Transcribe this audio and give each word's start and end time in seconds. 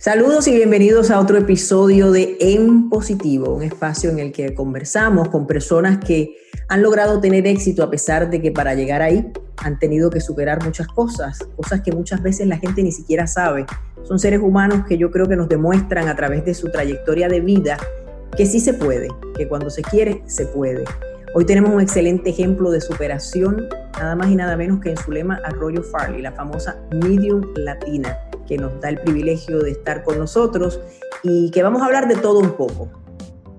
Saludos 0.00 0.48
y 0.48 0.54
bienvenidos 0.54 1.10
a 1.10 1.20
otro 1.20 1.36
episodio 1.36 2.10
de 2.10 2.38
En 2.40 2.88
Positivo, 2.88 3.54
un 3.54 3.62
espacio 3.62 4.08
en 4.08 4.18
el 4.18 4.32
que 4.32 4.54
conversamos 4.54 5.28
con 5.28 5.46
personas 5.46 5.98
que 5.98 6.38
han 6.68 6.80
logrado 6.80 7.20
tener 7.20 7.46
éxito 7.46 7.82
a 7.82 7.90
pesar 7.90 8.30
de 8.30 8.40
que 8.40 8.50
para 8.50 8.74
llegar 8.74 9.02
ahí 9.02 9.30
han 9.58 9.78
tenido 9.78 10.08
que 10.08 10.22
superar 10.22 10.64
muchas 10.64 10.86
cosas, 10.86 11.40
cosas 11.54 11.82
que 11.82 11.92
muchas 11.92 12.22
veces 12.22 12.46
la 12.46 12.56
gente 12.56 12.82
ni 12.82 12.92
siquiera 12.92 13.26
sabe. 13.26 13.66
Son 14.02 14.18
seres 14.18 14.40
humanos 14.40 14.86
que 14.88 14.96
yo 14.96 15.10
creo 15.10 15.28
que 15.28 15.36
nos 15.36 15.50
demuestran 15.50 16.08
a 16.08 16.16
través 16.16 16.46
de 16.46 16.54
su 16.54 16.70
trayectoria 16.70 17.28
de 17.28 17.40
vida 17.40 17.76
que 18.34 18.46
sí 18.46 18.58
se 18.58 18.72
puede, 18.72 19.08
que 19.36 19.48
cuando 19.48 19.68
se 19.68 19.82
quiere, 19.82 20.22
se 20.24 20.46
puede. 20.46 20.84
Hoy 21.34 21.44
tenemos 21.44 21.74
un 21.74 21.82
excelente 21.82 22.30
ejemplo 22.30 22.70
de 22.70 22.80
superación, 22.80 23.68
nada 23.98 24.16
más 24.16 24.30
y 24.30 24.36
nada 24.36 24.56
menos 24.56 24.80
que 24.80 24.92
en 24.92 24.96
su 24.96 25.12
lema 25.12 25.42
Arroyo 25.44 25.82
Farley, 25.82 26.22
la 26.22 26.32
famosa 26.32 26.78
Medium 26.90 27.42
Latina 27.54 28.16
que 28.50 28.58
nos 28.58 28.80
da 28.80 28.88
el 28.88 29.00
privilegio 29.00 29.60
de 29.60 29.70
estar 29.70 30.02
con 30.02 30.18
nosotros 30.18 30.80
y 31.22 31.52
que 31.52 31.62
vamos 31.62 31.82
a 31.82 31.84
hablar 31.84 32.08
de 32.08 32.16
todo 32.16 32.40
un 32.40 32.56
poco. 32.56 32.90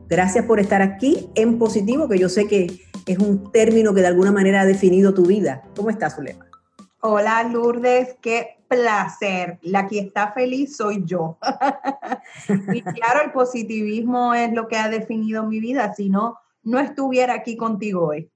Gracias 0.10 0.46
por 0.46 0.60
estar 0.60 0.82
aquí 0.82 1.30
en 1.36 1.58
positivo, 1.58 2.10
que 2.10 2.20
yo 2.20 2.28
sé 2.28 2.46
que 2.46 2.82
es 3.08 3.18
un 3.18 3.54
término 3.54 3.94
que 3.94 4.02
de 4.02 4.08
alguna 4.08 4.34
manera 4.34 4.60
ha 4.60 4.66
definido 4.66 5.14
tu 5.14 5.26
vida. 5.26 5.64
¿Cómo 5.78 5.90
estás, 5.90 6.16
Zulema? 6.16 6.46
Hola, 7.00 7.42
Lourdes, 7.44 8.18
qué 8.22 8.58
placer. 8.68 9.60
La 9.62 9.88
que 9.88 10.00
está 10.00 10.34
feliz 10.34 10.76
soy 10.76 11.06
yo. 11.06 11.38
y 12.74 12.82
claro, 12.82 13.22
el 13.24 13.32
positivismo 13.32 14.34
es 14.34 14.52
lo 14.52 14.68
que 14.68 14.76
ha 14.76 14.90
definido 14.90 15.46
mi 15.46 15.62
vida, 15.62 15.94
si 15.94 16.10
no, 16.10 16.38
no 16.64 16.80
estuviera 16.80 17.34
aquí 17.34 17.56
contigo 17.56 18.08
hoy. 18.08 18.30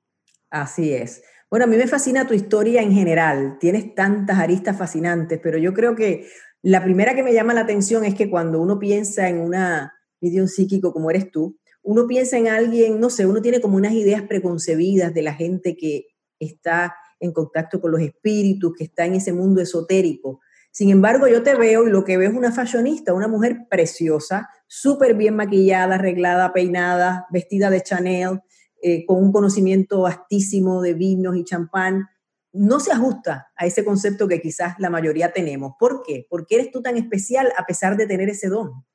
Así 0.50 0.94
es. 0.94 1.22
Bueno, 1.56 1.68
a 1.68 1.70
mí 1.70 1.78
me 1.78 1.88
fascina 1.88 2.28
tu 2.28 2.34
historia 2.34 2.82
en 2.82 2.92
general. 2.92 3.56
Tienes 3.62 3.96
tantas 3.96 4.40
aristas 4.40 4.78
fascinantes, 4.78 5.40
pero 5.42 5.58
yo 5.58 5.74
creo 5.74 5.96
que 5.96 6.28
la 6.62 6.84
primera 6.84 7.16
que 7.16 7.24
me 7.24 7.34
llama 7.34 7.54
la 7.54 7.62
atención 7.62 8.04
es 8.04 8.14
que 8.14 8.30
cuando 8.30 8.60
uno 8.60 8.78
piensa 8.78 9.30
en 9.30 9.40
una 9.40 9.94
medium 10.20 10.50
psíquico 10.50 10.92
como 10.92 11.10
eres 11.10 11.32
tú, 11.32 11.58
uno 11.82 12.08
piensa 12.08 12.38
en 12.38 12.50
alguien, 12.50 13.00
no 13.00 13.10
sé, 13.10 13.26
uno 13.26 13.42
tiene 13.42 13.62
como 13.62 13.78
unas 13.78 13.94
ideas 13.94 14.24
preconcebidas 14.24 15.14
de 15.14 15.22
la 15.22 15.34
gente 15.34 15.78
que 15.78 16.08
está 16.40 16.94
en 17.22 17.32
contacto 17.32 17.80
con 17.80 17.92
los 17.92 18.02
espíritus, 18.02 18.74
que 18.78 18.84
está 18.84 19.06
en 19.06 19.16
ese 19.16 19.32
mundo 19.32 19.62
esotérico. 19.62 20.42
Sin 20.72 20.90
embargo, 20.90 21.26
yo 21.30 21.42
te 21.42 21.56
veo 21.56 21.88
y 21.88 21.90
lo 21.90 22.04
que 22.04 22.18
veo 22.18 22.32
es 22.32 22.36
una 22.36 22.52
fashionista, 22.52 23.14
una 23.14 23.30
mujer 23.30 23.60
preciosa, 23.70 24.50
súper 24.68 25.14
bien 25.14 25.38
maquillada, 25.38 25.96
arreglada, 25.96 26.52
peinada, 26.52 27.28
vestida 27.32 27.70
de 27.70 27.82
Chanel, 27.82 28.42
eh, 28.88 29.04
con 29.04 29.18
un 29.18 29.32
conocimiento 29.32 30.02
vastísimo 30.02 30.80
de 30.80 30.94
vinos 30.94 31.36
y 31.36 31.44
champán 31.44 32.08
no 32.54 32.80
se 32.80 32.92
ajusta 32.92 33.52
a 33.56 33.66
ese 33.66 33.84
concepto 33.84 34.28
que 34.28 34.40
quizás 34.40 34.76
la 34.78 34.92
mayoría 34.92 35.34
tenemos. 35.34 35.74
¿Por 35.80 36.04
qué? 36.04 36.28
¿Por 36.30 36.46
qué 36.46 36.58
eres 36.58 36.72
tú 36.72 36.84
tan 36.84 36.96
especial 36.96 37.52
a 37.58 37.66
pesar 37.66 37.98
de 37.98 38.06
tener 38.06 38.30
ese 38.30 38.48
don? 38.48 38.86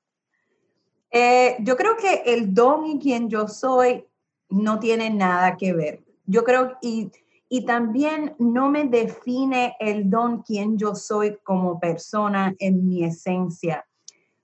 Eh, 1.10 1.56
yo 1.62 1.76
creo 1.76 1.96
que 1.96 2.22
el 2.24 2.54
don 2.54 2.86
y 2.86 3.00
quien 3.00 3.28
yo 3.28 3.48
soy 3.48 4.06
no 4.48 4.78
tiene 4.78 5.10
nada 5.10 5.56
que 5.56 5.72
ver. 5.72 6.04
Yo 6.24 6.44
creo, 6.44 6.78
y, 6.80 7.10
y 7.48 7.64
también 7.64 8.36
no 8.38 8.70
me 8.70 8.84
define 8.84 9.74
el 9.80 10.08
don 10.08 10.42
quien 10.42 10.78
yo 10.78 10.94
soy 10.94 11.36
como 11.42 11.80
persona 11.80 12.54
en 12.60 12.86
mi 12.86 13.02
esencia. 13.02 13.84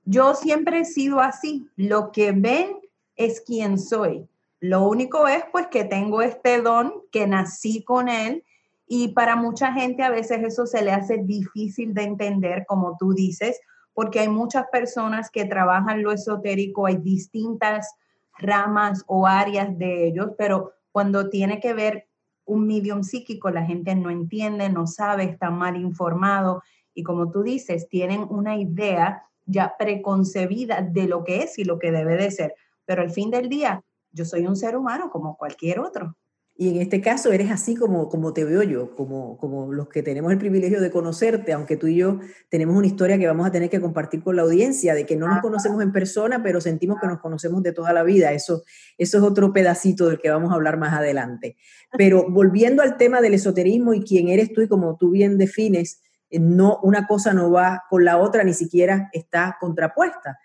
Yo 0.05 0.35
siempre 0.35 0.81
he 0.81 0.85
sido 0.85 1.21
así. 1.21 1.69
Lo 1.77 2.11
que 2.11 2.33
ven 2.33 2.81
es 3.15 3.41
quien 3.41 3.79
soy. 3.79 4.29
Lo 4.61 4.89
único 4.89 5.29
es 5.29 5.45
pues 5.53 5.67
que 5.69 5.85
tengo 5.85 6.23
este 6.23 6.63
don, 6.63 6.93
que 7.13 7.27
nací 7.27 7.83
con 7.83 8.09
él 8.09 8.45
y 8.87 9.09
para 9.09 9.37
mucha 9.37 9.73
gente 9.73 10.03
a 10.03 10.11
veces 10.11 10.43
eso 10.43 10.67
se 10.67 10.83
le 10.83 10.93
hace 10.93 11.19
difícil 11.19 11.93
de 11.93 12.05
entender, 12.05 12.65
como 12.67 12.97
tú 12.99 13.13
dices, 13.13 13.61
porque 13.93 14.21
hay 14.21 14.29
muchas 14.29 14.67
personas 14.71 15.31
que 15.31 15.45
trabajan 15.45 16.03
lo 16.03 16.13
esotérico, 16.13 16.87
hay 16.87 16.97
distintas 16.97 17.95
ramas 18.39 19.03
o 19.07 19.27
áreas 19.27 19.77
de 19.79 20.07
ellos, 20.07 20.31
pero 20.39 20.73
cuando 20.93 21.29
tiene 21.29 21.61
que 21.61 21.75
ver 21.75 22.07
un 22.45 22.67
medium 22.67 23.03
psíquico, 23.03 23.51
la 23.51 23.65
gente 23.65 23.95
no 23.95 24.11
entiende, 24.11 24.69
no 24.69 24.87
sabe, 24.87 25.25
está 25.25 25.51
mal 25.51 25.77
informado 25.77 26.63
y 26.95 27.03
como 27.03 27.31
tú 27.31 27.43
dices, 27.43 27.89
tienen 27.89 28.27
una 28.29 28.57
idea 28.57 29.25
ya 29.45 29.77
preconcebida 29.79 30.81
de 30.81 31.07
lo 31.07 31.25
que 31.25 31.43
es 31.43 31.59
y 31.59 31.65
lo 31.65 31.79
que 31.79 31.93
debe 31.93 32.17
de 32.17 32.31
ser. 32.31 32.55
Pero 32.85 33.03
al 33.03 33.11
fin 33.11 33.31
del 33.31 33.49
día, 33.49 33.83
yo 34.17 34.25
soy 34.25 34.47
un 34.47 34.57
ser 34.57 34.77
humano 34.77 35.11
como 35.11 35.37
cualquier 35.37 35.79
otro. 35.79 36.17
Y 36.59 36.71
en 36.71 36.81
este 36.81 37.03
caso 37.03 37.33
eres 37.33 37.51
así 37.51 37.75
como, 37.75 38.09
como 38.09 38.33
te 38.33 38.43
veo 38.45 38.63
yo, 38.63 38.95
como, 38.97 39.37
como 39.37 39.75
los 39.75 39.89
que 39.89 40.03
tenemos 40.03 40.33
el 40.33 40.39
privilegio 40.39 40.81
de 40.81 40.91
conocerte, 40.91 41.53
aunque 41.53 41.77
tú 41.77 41.87
y 41.87 41.97
yo 41.97 42.21
tenemos 42.49 42.75
una 42.75 42.87
historia 42.87 43.19
que 43.19 43.27
vamos 43.27 43.47
a 43.47 43.51
tener 43.53 43.69
que 43.69 43.79
compartir 43.79 44.23
con 44.23 44.37
la 44.37 44.43
audiencia, 44.43 44.95
de 44.95 45.05
que 45.05 45.17
no 45.17 45.29
nos 45.29 45.43
conocemos 45.43 45.83
en 45.83 45.93
persona, 45.93 46.43
pero 46.43 46.63
sentimos 46.63 46.99
que 46.99 47.09
nos 47.09 47.21
conocemos 47.21 47.63
de 47.63 47.73
toda 47.73 47.93
la 47.93 48.03
vida. 48.05 48.33
Eso, 48.33 48.63
eso 48.97 49.19
es 49.19 49.23
otro 49.23 49.53
pedacito 49.53 50.09
del 50.09 50.19
que 50.19 50.31
vamos 50.31 50.51
a 50.51 50.55
hablar 50.55 50.79
más 50.79 50.95
adelante. 50.95 51.59
Pero 51.99 52.25
volviendo 52.31 52.83
al 52.83 52.97
tema 52.97 53.21
del 53.21 53.35
esoterismo 53.35 53.93
y 53.93 54.03
quién 54.03 54.29
eres 54.29 54.55
tú 54.55 54.63
y 54.63 54.69
como 54.69 54.97
tú 54.97 55.11
bien 55.11 55.37
defines, 55.37 56.01
eh, 56.31 56.39
no, 56.41 56.81
una 56.83 57.07
cosa 57.07 57.35
no 57.35 57.51
va 57.51 57.83
con 57.91 58.07
la 58.07 58.17
otra, 58.17 58.45
ni 58.45 58.55
siquiera 58.55 59.11
está 59.13 59.59
contrapuesta. 59.61 60.39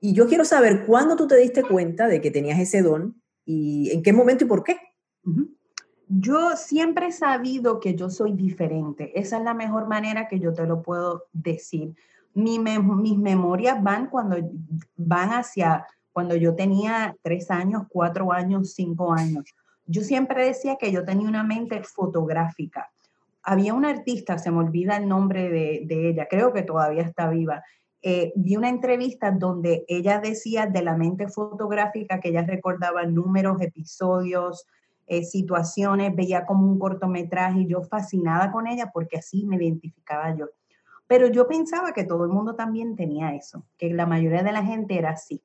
Y 0.00 0.14
yo 0.14 0.26
quiero 0.26 0.44
saber 0.44 0.86
cuándo 0.86 1.16
tú 1.16 1.26
te 1.26 1.36
diste 1.36 1.62
cuenta 1.62 2.06
de 2.06 2.20
que 2.20 2.30
tenías 2.30 2.58
ese 2.58 2.82
don 2.82 3.20
y 3.44 3.90
en 3.90 4.02
qué 4.02 4.12
momento 4.12 4.44
y 4.44 4.48
por 4.48 4.64
qué. 4.64 4.78
Yo 6.08 6.56
siempre 6.56 7.08
he 7.08 7.12
sabido 7.12 7.78
que 7.78 7.94
yo 7.94 8.10
soy 8.10 8.32
diferente. 8.32 9.18
Esa 9.18 9.38
es 9.38 9.44
la 9.44 9.54
mejor 9.54 9.86
manera 9.88 10.26
que 10.28 10.40
yo 10.40 10.52
te 10.52 10.66
lo 10.66 10.82
puedo 10.82 11.24
decir. 11.32 11.94
mis 12.34 13.18
memorias 13.18 13.82
van 13.82 14.08
cuando 14.08 14.36
van 14.96 15.30
hacia 15.30 15.86
cuando 16.12 16.34
yo 16.36 16.54
tenía 16.54 17.16
tres 17.22 17.50
años, 17.50 17.84
cuatro 17.88 18.32
años, 18.32 18.72
cinco 18.74 19.12
años. 19.12 19.44
Yo 19.86 20.02
siempre 20.02 20.44
decía 20.44 20.76
que 20.76 20.92
yo 20.92 21.04
tenía 21.04 21.28
una 21.28 21.42
mente 21.42 21.82
fotográfica. 21.82 22.90
Había 23.42 23.74
una 23.74 23.90
artista, 23.90 24.38
se 24.38 24.50
me 24.50 24.58
olvida 24.58 24.96
el 24.96 25.08
nombre 25.08 25.48
de, 25.48 26.10
ella, 26.10 26.26
creo 26.28 26.52
que 26.52 26.62
todavía 26.62 27.02
está 27.02 27.30
viva. 27.30 27.62
Eh, 28.02 28.32
vi 28.34 28.56
una 28.56 28.68
entrevista 28.68 29.30
donde 29.30 29.84
ella 29.86 30.20
decía 30.20 30.66
de 30.66 30.82
la 30.82 30.96
mente 30.96 31.28
fotográfica 31.28 32.18
que 32.18 32.30
ella 32.30 32.42
recordaba 32.42 33.04
números, 33.04 33.60
episodios, 33.60 34.66
eh, 35.06 35.24
situaciones, 35.24 36.14
veía 36.14 36.46
como 36.46 36.66
un 36.66 36.78
cortometraje 36.78 37.62
y 37.62 37.66
yo 37.66 37.82
fascinada 37.82 38.50
con 38.52 38.66
ella 38.66 38.90
porque 38.92 39.18
así 39.18 39.44
me 39.44 39.56
identificaba 39.56 40.34
yo. 40.34 40.46
Pero 41.06 41.26
yo 41.26 41.48
pensaba 41.48 41.92
que 41.92 42.04
todo 42.04 42.24
el 42.24 42.30
mundo 42.30 42.54
también 42.54 42.94
tenía 42.94 43.34
eso, 43.34 43.66
que 43.76 43.92
la 43.92 44.06
mayoría 44.06 44.44
de 44.44 44.52
la 44.52 44.64
gente 44.64 44.96
era 44.96 45.10
así. 45.10 45.42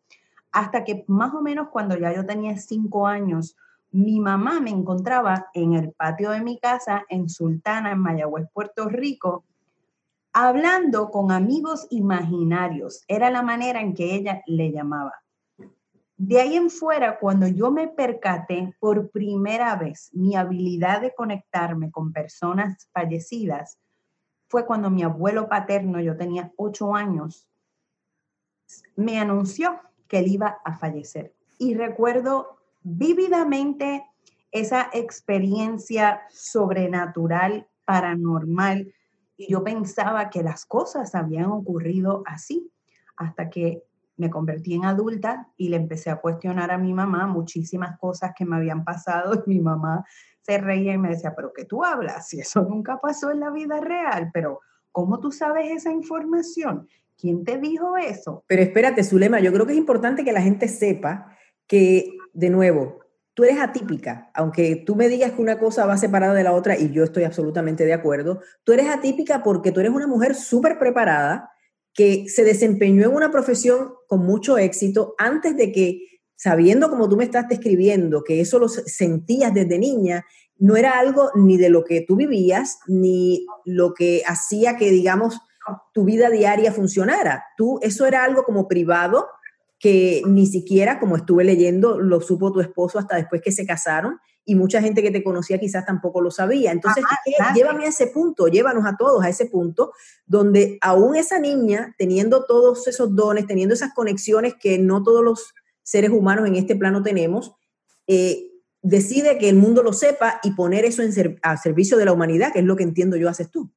Hasta 0.52 0.84
que 0.84 1.04
más 1.08 1.34
o 1.34 1.42
menos 1.42 1.70
cuando 1.70 1.98
ya 1.98 2.14
yo 2.14 2.26
tenía 2.26 2.56
cinco 2.58 3.08
años, 3.08 3.58
mi 3.92 4.20
mamá 4.20 4.60
me 4.60 4.70
encontraba 4.70 5.48
en 5.54 5.74
el 5.74 5.92
patio 5.92 6.30
de 6.32 6.42
mi 6.42 6.60
casa 6.60 7.04
en 7.10 7.28
Sultana, 7.28 7.92
en 7.92 8.00
Mayagüez, 8.00 8.46
Puerto 8.54 8.88
Rico, 8.88 9.46
hablando 10.36 11.12
con 11.12 11.32
amigos 11.32 11.88
imaginarios. 11.92 13.06
Era 13.08 13.30
la 13.30 13.42
manera 13.42 13.80
en 13.80 13.94
que 13.94 14.16
ella 14.16 14.44
le 14.46 14.70
llamaba. 14.70 15.14
De 16.18 16.42
ahí 16.42 16.58
en 16.58 16.70
fuera, 16.70 17.20
cuando 17.20 17.48
yo 17.48 17.72
me 17.72 17.88
percaté 17.88 18.76
por 18.82 19.12
primera 19.12 19.78
vez 19.78 20.10
mi 20.12 20.36
habilidad 20.36 21.00
de 21.00 21.16
conectarme 21.16 21.90
con 21.90 22.12
personas 22.12 22.90
fallecidas, 22.92 23.80
fue 24.50 24.66
cuando 24.66 24.90
mi 24.90 25.04
abuelo 25.04 25.48
paterno, 25.48 26.02
yo 26.02 26.18
tenía 26.18 26.52
ocho 26.58 26.94
años, 26.94 27.48
me 28.98 29.18
anunció 29.18 29.80
que 30.10 30.20
él 30.20 30.28
iba 30.28 30.58
a 30.66 30.78
fallecer. 30.78 31.34
Y 31.60 31.76
recuerdo 31.76 32.58
vívidamente 32.84 34.06
esa 34.52 34.90
experiencia 34.92 36.24
sobrenatural, 36.30 37.70
paranormal, 37.86 38.94
y 39.38 39.52
yo 39.52 39.64
pensaba 39.64 40.30
que 40.30 40.44
las 40.44 40.66
cosas 40.66 41.16
habían 41.16 41.46
ocurrido 41.46 42.24
así, 42.26 42.72
hasta 43.18 43.50
que 43.50 43.84
me 44.18 44.30
convertí 44.30 44.74
en 44.74 44.86
adulta 44.86 45.50
y 45.58 45.70
le 45.70 45.78
empecé 45.78 46.10
a 46.10 46.18
cuestionar 46.18 46.72
a 46.72 46.78
mi 46.78 46.94
mamá 46.94 47.28
muchísimas 47.28 47.98
cosas 48.00 48.32
que 48.38 48.46
me 48.46 48.56
habían 48.56 48.84
pasado 48.84 49.44
y 49.46 49.50
mi 49.50 49.60
mamá 49.60 50.06
se 50.42 50.58
reía 50.58 50.94
y 50.94 50.98
me 50.98 51.10
decía, 51.10 51.34
pero 51.36 51.52
¿qué 51.54 51.66
tú 51.66 51.84
hablas? 51.84 52.30
Si 52.30 52.40
eso 52.40 52.62
nunca 52.62 53.00
pasó 53.02 53.32
en 53.32 53.40
la 53.40 53.50
vida 53.50 53.82
real, 53.82 54.30
pero 54.34 54.62
¿cómo 54.92 55.20
tú 55.20 55.32
sabes 55.32 55.72
esa 55.72 55.92
información? 55.92 56.88
¿Quién 57.18 57.44
te 57.44 57.58
dijo 57.58 57.98
eso? 57.98 58.44
Pero 58.48 58.62
espérate, 58.62 59.04
Zulema, 59.04 59.40
yo 59.40 59.52
creo 59.52 59.66
que 59.66 59.72
es 59.72 59.78
importante 59.78 60.24
que 60.24 60.34
la 60.34 60.42
gente 60.42 60.68
sepa 60.68 61.36
que, 61.68 62.18
de 62.34 62.50
nuevo, 62.50 63.05
tú 63.36 63.44
eres 63.44 63.60
atípica, 63.60 64.32
aunque 64.34 64.78
tú 64.78 64.96
me 64.96 65.10
digas 65.10 65.34
que 65.34 65.42
una 65.42 65.60
cosa 65.60 65.86
va 65.86 65.98
separada 65.98 66.34
de 66.34 66.44
la 66.44 66.54
otra 66.54 66.80
y 66.80 66.92
yo 66.92 67.04
estoy 67.04 67.26
absolutamente 67.26 67.86
de 67.86 67.94
acuerdo, 67.94 68.40
tú 68.64 68.72
eres 68.72 68.88
atípica 68.88 69.44
porque 69.44 69.72
tú 69.72 69.82
eres 69.82 69.92
una 69.92 70.08
mujer 70.08 70.36
súper 70.36 70.80
preparada, 70.80 71.52
que 71.94 72.28
se 72.28 72.44
desempeñó 72.44 73.06
en 73.06 73.14
una 73.14 73.32
profesión 73.32 73.94
con 74.08 74.26
mucho 74.26 74.58
éxito 74.58 75.16
antes 75.18 75.56
de 75.56 75.72
que, 75.72 76.02
sabiendo 76.36 76.90
como 76.90 77.08
tú 77.08 77.16
me 77.16 77.24
estás 77.24 77.48
describiendo, 77.48 78.24
que 78.24 78.42
eso 78.42 78.58
lo 78.60 78.68
sentías 78.68 79.54
desde 79.54 79.80
niña, 79.80 80.26
no 80.58 80.76
era 80.76 81.00
algo 81.00 81.32
ni 81.36 81.58
de 81.58 81.70
lo 81.70 81.84
que 81.84 82.02
tú 82.02 82.16
vivías, 82.16 82.80
ni 82.88 83.46
lo 83.66 83.94
que 83.94 84.24
hacía 84.26 84.76
que, 84.78 84.92
digamos, 84.92 85.40
tu 85.94 86.04
vida 86.04 86.30
diaria 86.30 86.72
funcionara. 86.72 87.46
Tú, 87.58 87.80
eso 87.82 88.06
era 88.06 88.24
algo 88.24 88.44
como 88.44 88.68
privado 88.68 89.28
que 89.86 90.24
ni 90.26 90.48
siquiera, 90.48 91.00
como 91.00 91.16
estuve 91.16 91.44
leyendo, 91.44 92.00
lo 92.00 92.20
supo 92.20 92.52
tu 92.52 92.60
esposo 92.60 92.98
hasta 92.98 93.18
después 93.18 93.44
que 93.44 93.52
se 93.52 93.68
casaron 93.68 94.18
y 94.44 94.56
mucha 94.56 94.82
gente 94.82 95.04
que 95.04 95.12
te 95.12 95.24
conocía 95.24 95.60
quizás 95.60 95.86
tampoco 95.86 96.22
lo 96.22 96.32
sabía. 96.32 96.72
Entonces, 96.72 97.04
llévame 97.54 97.86
a 97.86 97.90
ese 97.90 98.08
punto, 98.08 98.48
llévanos 98.48 98.84
a 98.88 98.98
todos 98.98 99.24
a 99.24 99.30
ese 99.30 99.46
punto 99.46 99.94
donde 100.26 100.80
aún 100.82 101.16
esa 101.16 101.38
niña, 101.38 101.94
teniendo 102.00 102.46
todos 102.46 102.88
esos 102.88 103.16
dones, 103.16 103.46
teniendo 103.46 103.76
esas 103.76 103.94
conexiones 103.94 104.56
que 104.60 104.80
no 104.80 105.04
todos 105.04 105.24
los 105.24 105.54
seres 105.84 106.10
humanos 106.10 106.48
en 106.48 106.56
este 106.56 106.76
plano 106.76 107.04
tenemos, 107.04 107.54
eh, 108.08 108.54
decide 108.82 109.38
que 109.38 109.50
el 109.50 109.56
mundo 109.56 109.84
lo 109.84 109.94
sepa 109.94 110.40
y 110.42 110.54
poner 110.54 110.84
eso 110.86 111.04
en 111.04 111.38
a 111.44 111.58
servicio 111.58 111.96
de 111.98 112.06
la 112.06 112.14
humanidad, 112.14 112.52
que 112.52 112.60
es 112.62 112.66
lo 112.66 112.76
que 112.76 112.82
entiendo 112.82 113.18
yo 113.18 113.30
haces 113.30 113.52
tú. 113.52 113.70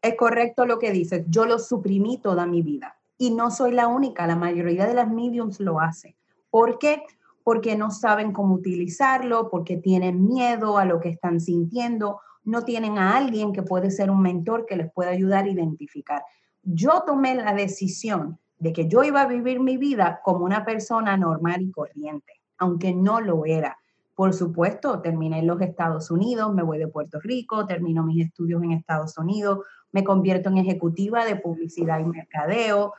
Es 0.00 0.14
correcto 0.16 0.64
lo 0.64 0.78
que 0.78 0.90
dices. 0.90 1.26
Yo 1.28 1.44
lo 1.44 1.58
suprimí 1.58 2.16
toda 2.16 2.46
mi 2.46 2.62
vida 2.62 2.96
y 3.20 3.30
no 3.30 3.50
soy 3.50 3.72
la 3.72 3.86
única, 3.86 4.26
la 4.26 4.34
mayoría 4.34 4.86
de 4.86 4.94
las 4.94 5.10
mediums 5.10 5.60
lo 5.60 5.78
hacen. 5.78 6.16
¿Por 6.48 6.78
qué? 6.78 7.02
Porque 7.44 7.76
no 7.76 7.90
saben 7.90 8.32
cómo 8.32 8.54
utilizarlo, 8.54 9.50
porque 9.50 9.76
tienen 9.76 10.26
miedo 10.26 10.78
a 10.78 10.86
lo 10.86 11.00
que 11.00 11.10
están 11.10 11.38
sintiendo, 11.38 12.20
no 12.44 12.62
tienen 12.62 12.96
a 12.96 13.18
alguien 13.18 13.52
que 13.52 13.62
puede 13.62 13.90
ser 13.90 14.10
un 14.10 14.22
mentor 14.22 14.64
que 14.64 14.76
les 14.76 14.90
pueda 14.90 15.10
ayudar 15.10 15.44
a 15.44 15.50
identificar. 15.50 16.22
Yo 16.62 17.02
tomé 17.06 17.34
la 17.34 17.52
decisión 17.52 18.38
de 18.58 18.72
que 18.72 18.88
yo 18.88 19.04
iba 19.04 19.20
a 19.20 19.26
vivir 19.26 19.60
mi 19.60 19.76
vida 19.76 20.22
como 20.24 20.46
una 20.46 20.64
persona 20.64 21.18
normal 21.18 21.60
y 21.60 21.70
corriente, 21.70 22.40
aunque 22.56 22.94
no 22.94 23.20
lo 23.20 23.44
era. 23.44 23.76
Por 24.14 24.32
supuesto, 24.32 25.02
terminé 25.02 25.40
en 25.40 25.46
los 25.46 25.60
Estados 25.60 26.10
Unidos, 26.10 26.54
me 26.54 26.62
voy 26.62 26.78
de 26.78 26.88
Puerto 26.88 27.20
Rico, 27.20 27.66
termino 27.66 28.02
mis 28.02 28.24
estudios 28.24 28.62
en 28.62 28.72
Estados 28.72 29.18
Unidos, 29.18 29.58
me 29.92 30.04
convierto 30.04 30.48
en 30.48 30.56
ejecutiva 30.56 31.26
de 31.26 31.36
publicidad 31.36 32.00
y 32.00 32.04
mercadeo, 32.04 32.94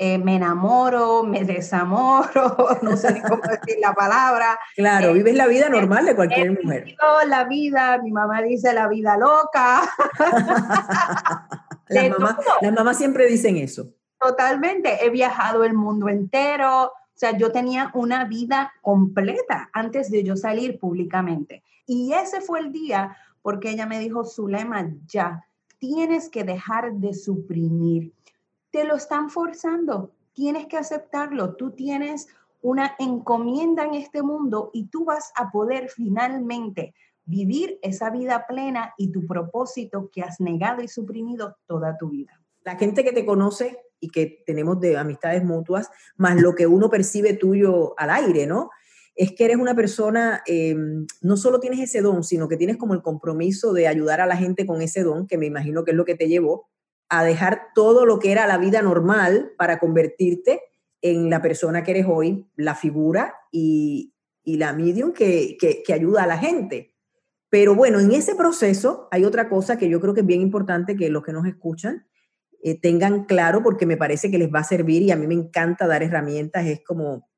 eh, 0.00 0.16
me 0.16 0.36
enamoro, 0.36 1.24
me 1.24 1.42
desamoro, 1.42 2.56
no 2.82 2.96
sé 2.96 3.20
cómo 3.28 3.42
decir 3.42 3.78
la 3.80 3.92
palabra. 3.94 4.56
Claro, 4.76 5.12
vives 5.12 5.34
la 5.34 5.48
vida 5.48 5.68
normal 5.68 6.06
de 6.06 6.14
cualquier 6.14 6.52
mujer. 6.52 6.94
La 7.26 7.44
vida, 7.44 7.98
mi 8.00 8.12
mamá 8.12 8.40
dice 8.42 8.72
la 8.72 8.86
vida 8.86 9.16
loca. 9.16 9.82
las, 11.88 12.10
mamás, 12.10 12.36
las 12.60 12.72
mamás 12.72 12.96
siempre 12.96 13.26
dicen 13.26 13.56
eso. 13.56 13.92
Totalmente, 14.20 15.04
he 15.04 15.10
viajado 15.10 15.64
el 15.64 15.74
mundo 15.74 16.08
entero, 16.08 16.84
o 16.84 16.92
sea, 17.14 17.36
yo 17.36 17.50
tenía 17.50 17.90
una 17.94 18.24
vida 18.24 18.72
completa 18.80 19.68
antes 19.72 20.12
de 20.12 20.22
yo 20.22 20.36
salir 20.36 20.78
públicamente. 20.78 21.64
Y 21.86 22.12
ese 22.12 22.40
fue 22.40 22.60
el 22.60 22.70
día 22.70 23.16
porque 23.42 23.70
ella 23.70 23.86
me 23.86 23.98
dijo, 23.98 24.24
Zulema, 24.24 24.88
ya, 25.06 25.44
tienes 25.78 26.28
que 26.28 26.44
dejar 26.44 26.92
de 26.92 27.14
suprimir 27.14 28.12
te 28.70 28.84
lo 28.84 28.96
están 28.96 29.30
forzando, 29.30 30.12
tienes 30.32 30.66
que 30.66 30.76
aceptarlo, 30.76 31.56
tú 31.56 31.72
tienes 31.72 32.28
una 32.60 32.94
encomienda 32.98 33.84
en 33.84 33.94
este 33.94 34.22
mundo 34.22 34.70
y 34.72 34.88
tú 34.88 35.04
vas 35.04 35.32
a 35.36 35.50
poder 35.50 35.88
finalmente 35.88 36.94
vivir 37.24 37.78
esa 37.82 38.10
vida 38.10 38.46
plena 38.48 38.94
y 38.96 39.12
tu 39.12 39.26
propósito 39.26 40.10
que 40.12 40.22
has 40.22 40.40
negado 40.40 40.82
y 40.82 40.88
suprimido 40.88 41.56
toda 41.66 41.96
tu 41.96 42.08
vida. 42.08 42.40
La 42.64 42.76
gente 42.76 43.04
que 43.04 43.12
te 43.12 43.26
conoce 43.26 43.78
y 44.00 44.08
que 44.08 44.42
tenemos 44.46 44.80
de 44.80 44.96
amistades 44.96 45.44
mutuas, 45.44 45.90
más 46.16 46.40
lo 46.40 46.54
que 46.54 46.66
uno 46.66 46.88
percibe 46.88 47.34
tuyo 47.34 47.94
al 47.98 48.10
aire, 48.10 48.46
¿no? 48.46 48.70
Es 49.14 49.32
que 49.32 49.46
eres 49.46 49.56
una 49.56 49.74
persona, 49.74 50.42
em, 50.46 51.06
no 51.20 51.36
solo 51.36 51.58
tienes 51.58 51.80
ese 51.80 52.00
don, 52.00 52.22
sino 52.22 52.48
que 52.48 52.56
tienes 52.56 52.76
como 52.76 52.94
el 52.94 53.02
compromiso 53.02 53.72
de 53.72 53.88
ayudar 53.88 54.20
a 54.20 54.26
la 54.26 54.36
gente 54.36 54.66
con 54.66 54.80
ese 54.80 55.02
don, 55.02 55.26
que 55.26 55.36
me 55.36 55.46
imagino 55.46 55.84
que 55.84 55.90
es 55.90 55.96
lo 55.96 56.04
que 56.04 56.14
te 56.14 56.28
llevó 56.28 56.68
a 57.08 57.24
dejar 57.24 57.68
todo 57.74 58.04
lo 58.04 58.18
que 58.18 58.32
era 58.32 58.46
la 58.46 58.58
vida 58.58 58.82
normal 58.82 59.52
para 59.56 59.78
convertirte 59.78 60.60
en 61.00 61.30
la 61.30 61.40
persona 61.40 61.82
que 61.82 61.92
eres 61.92 62.06
hoy, 62.08 62.46
la 62.56 62.74
figura 62.74 63.34
y, 63.50 64.14
la 64.44 64.72
medium 64.72 65.12
que, 65.12 65.58
ayuda 65.92 66.22
a 66.22 66.26
la 66.26 66.38
gente. 66.38 66.94
Pero 67.50 67.74
bueno, 67.74 68.00
en 68.00 68.12
ese 68.12 68.34
proceso 68.34 69.06
hay 69.10 69.24
otra 69.24 69.48
cosa 69.48 69.76
que 69.76 69.90
yo 69.90 70.00
creo 70.00 70.14
que 70.14 70.20
es 70.20 70.26
bien 70.26 70.40
importante 70.40 70.96
que 70.96 71.10
los 71.10 71.22
que 71.22 71.32
nos 71.32 71.46
escuchan 71.46 72.06
eh, 72.62 72.78
tengan 72.80 73.24
claro 73.24 73.62
porque 73.62 73.84
me 73.84 73.98
parece 73.98 74.30
que 74.30 74.38
les 74.38 74.52
va 74.52 74.60
a 74.60 74.64
servir 74.64 75.02
y 75.02 75.10
a 75.10 75.16
mí 75.16 75.26
me 75.26 75.34
encanta 75.34 75.86
dar 75.86 76.02
herramientas, 76.02 76.66
es 76.66 76.82
como 76.82 77.28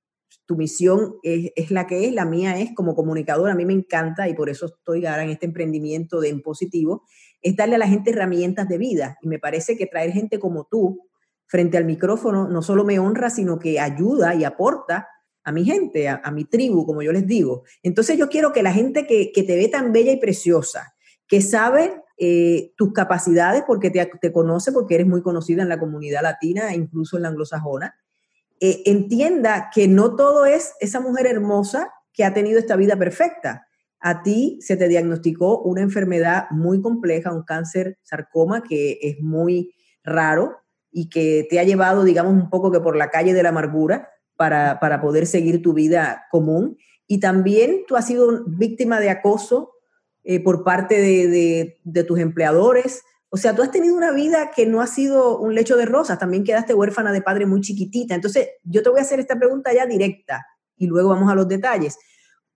tu 0.46 0.56
misión 0.56 1.16
es, 1.23 1.50
es, 1.56 1.70
la 1.70 1.87
que 1.87 2.06
es, 2.06 2.12
la 2.12 2.25
mía 2.25 2.58
es 2.58 2.70
como 2.75 2.94
comunicadora, 2.94 3.52
a 3.52 3.56
mí 3.56 3.64
me 3.64 3.73
encanta 3.73 4.28
y 4.28 4.34
por 4.34 4.49
eso 4.49 4.66
estoy 4.66 5.06
ahora 5.06 5.25
en 5.25 5.31
este 5.31 5.46
emprendimiento 5.46 6.20
de 6.20 6.28
En 6.28 6.43
Positivo, 6.43 7.05
es 7.42 7.56
darle 7.56 7.76
a 7.76 7.78
la 7.78 7.88
gente 7.88 8.10
herramientas 8.10 8.69
de 8.69 8.78
vida. 8.78 9.19
Y 9.22 9.28
me 9.28 9.38
parece 9.38 9.76
que 9.76 9.87
traer 9.87 10.12
gente 10.12 10.38
como 10.38 10.66
tú 10.70 11.08
frente 11.46 11.76
al 11.76 11.84
micrófono 11.84 12.48
no 12.48 12.62
solo 12.62 12.84
me 12.84 12.98
honra, 12.98 13.28
sino 13.28 13.58
que 13.58 13.81
ayuda 13.81 14.34
y 14.34 14.44
aporta 14.44 15.08
a 15.42 15.52
mi 15.52 15.64
gente, 15.64 16.08
a, 16.08 16.31
mi 16.31 16.44
tribu, 16.44 16.87
como 16.87 17.02
yo 17.02 17.12
les 17.12 17.26
digo. 17.26 17.64
Entonces 17.82 18.16
yo 18.16 18.28
quiero 18.28 18.52
que 18.52 18.62
la 18.62 18.72
gente 18.72 19.06
que, 19.06 19.32
te 19.34 19.56
ve 19.56 19.69
tan 19.69 19.92
bella 19.92 20.12
y 20.12 20.19
preciosa, 20.19 20.94
que 21.26 21.40
sabe 21.40 22.02
eh, 22.19 22.72
tus 22.76 22.92
capacidades 22.92 23.64
porque 23.66 23.90
te, 23.90 24.32
conoce, 24.32 24.70
porque 24.70 24.94
eres 24.94 25.06
muy 25.06 25.22
conocida 25.22 25.62
en 25.62 25.69
la 25.69 25.81
comunidad 25.81 26.22
latina 26.22 26.72
e 26.72 26.76
incluso 26.76 27.16
en 27.16 27.22
la 27.22 27.31
anglosajona, 27.31 27.96
eh, 28.60 28.82
entienda 28.84 29.70
que 29.75 29.88
no 29.88 30.14
todo 30.14 30.44
es 30.44 30.75
esa 30.81 31.00
mujer 31.00 31.26
hermosa 31.26 31.90
que 32.12 32.25
ha 32.25 32.34
tenido 32.34 32.58
esta 32.58 32.76
vida 32.76 32.96
perfecta, 32.96 33.66
a 34.00 34.23
ti 34.23 34.58
se 34.62 34.76
te 34.76 34.88
diagnosticó 34.88 35.61
una 35.61 35.82
enfermedad 35.82 36.47
muy 36.50 36.81
compleja, 36.81 37.32
un 37.32 37.43
cáncer 37.43 37.99
sarcoma 38.02 38.62
que 38.62 38.99
es 39.02 39.20
muy 39.20 39.75
raro 40.02 40.56
y 40.91 41.08
que 41.08 41.47
te 41.49 41.61
ha 41.61 41.64
llevado, 41.64 42.05
digamos, 42.05 42.32
un 42.32 42.50
poco 42.50 42.73
que 42.73 42.81
por 42.81 42.97
la 42.97 43.11
calle 43.11 43.35
de 43.35 43.43
la 43.43 43.50
amargura 43.50 44.08
para, 44.37 45.00
poder 45.02 45.26
seguir 45.26 45.62
tu 45.62 45.75
vida 45.75 46.25
común. 46.31 46.79
Y 47.06 47.20
también 47.20 47.85
tú 47.87 47.97
has 47.97 48.06
sido 48.06 48.44
víctima 48.47 49.00
de 49.00 49.11
acoso 49.11 49.73
eh, 50.25 50.43
por 50.43 50.64
parte 50.64 50.99
de, 51.00 51.79
de 51.85 52.05
tus 52.05 52.19
empleadores. 52.19 53.02
O 53.29 53.37
sea, 53.37 53.55
tú 53.55 53.62
has 53.62 53.70
tenido 53.70 53.94
una 53.94 54.12
vida 54.12 54.50
que 54.50 54.67
no 54.67 54.81
ha 54.81 54.87
sido 54.87 55.38
un 55.38 55.55
lecho 55.55 55.76
de 55.76 55.85
rosas, 55.85 56.19
también 56.19 56.43
quedaste 56.43 56.75
huérfana 56.75 57.12
de 57.12 57.23
padre 57.23 57.47
muy 57.47 57.61
chiquitita. 57.61 58.14
Entonces, 58.14 58.49
yo 58.64 58.82
te 58.82 58.88
voy 58.88 59.00
a 59.00 59.02
hacer 59.02 59.20
esta 59.20 59.38
pregunta 59.38 59.73
ya 59.75 59.87
directa 59.87 60.47
y 60.76 60.87
luego 60.87 61.11
vamos 61.11 61.31
a 61.31 61.35
los 61.35 61.47
detalles. 61.47 61.99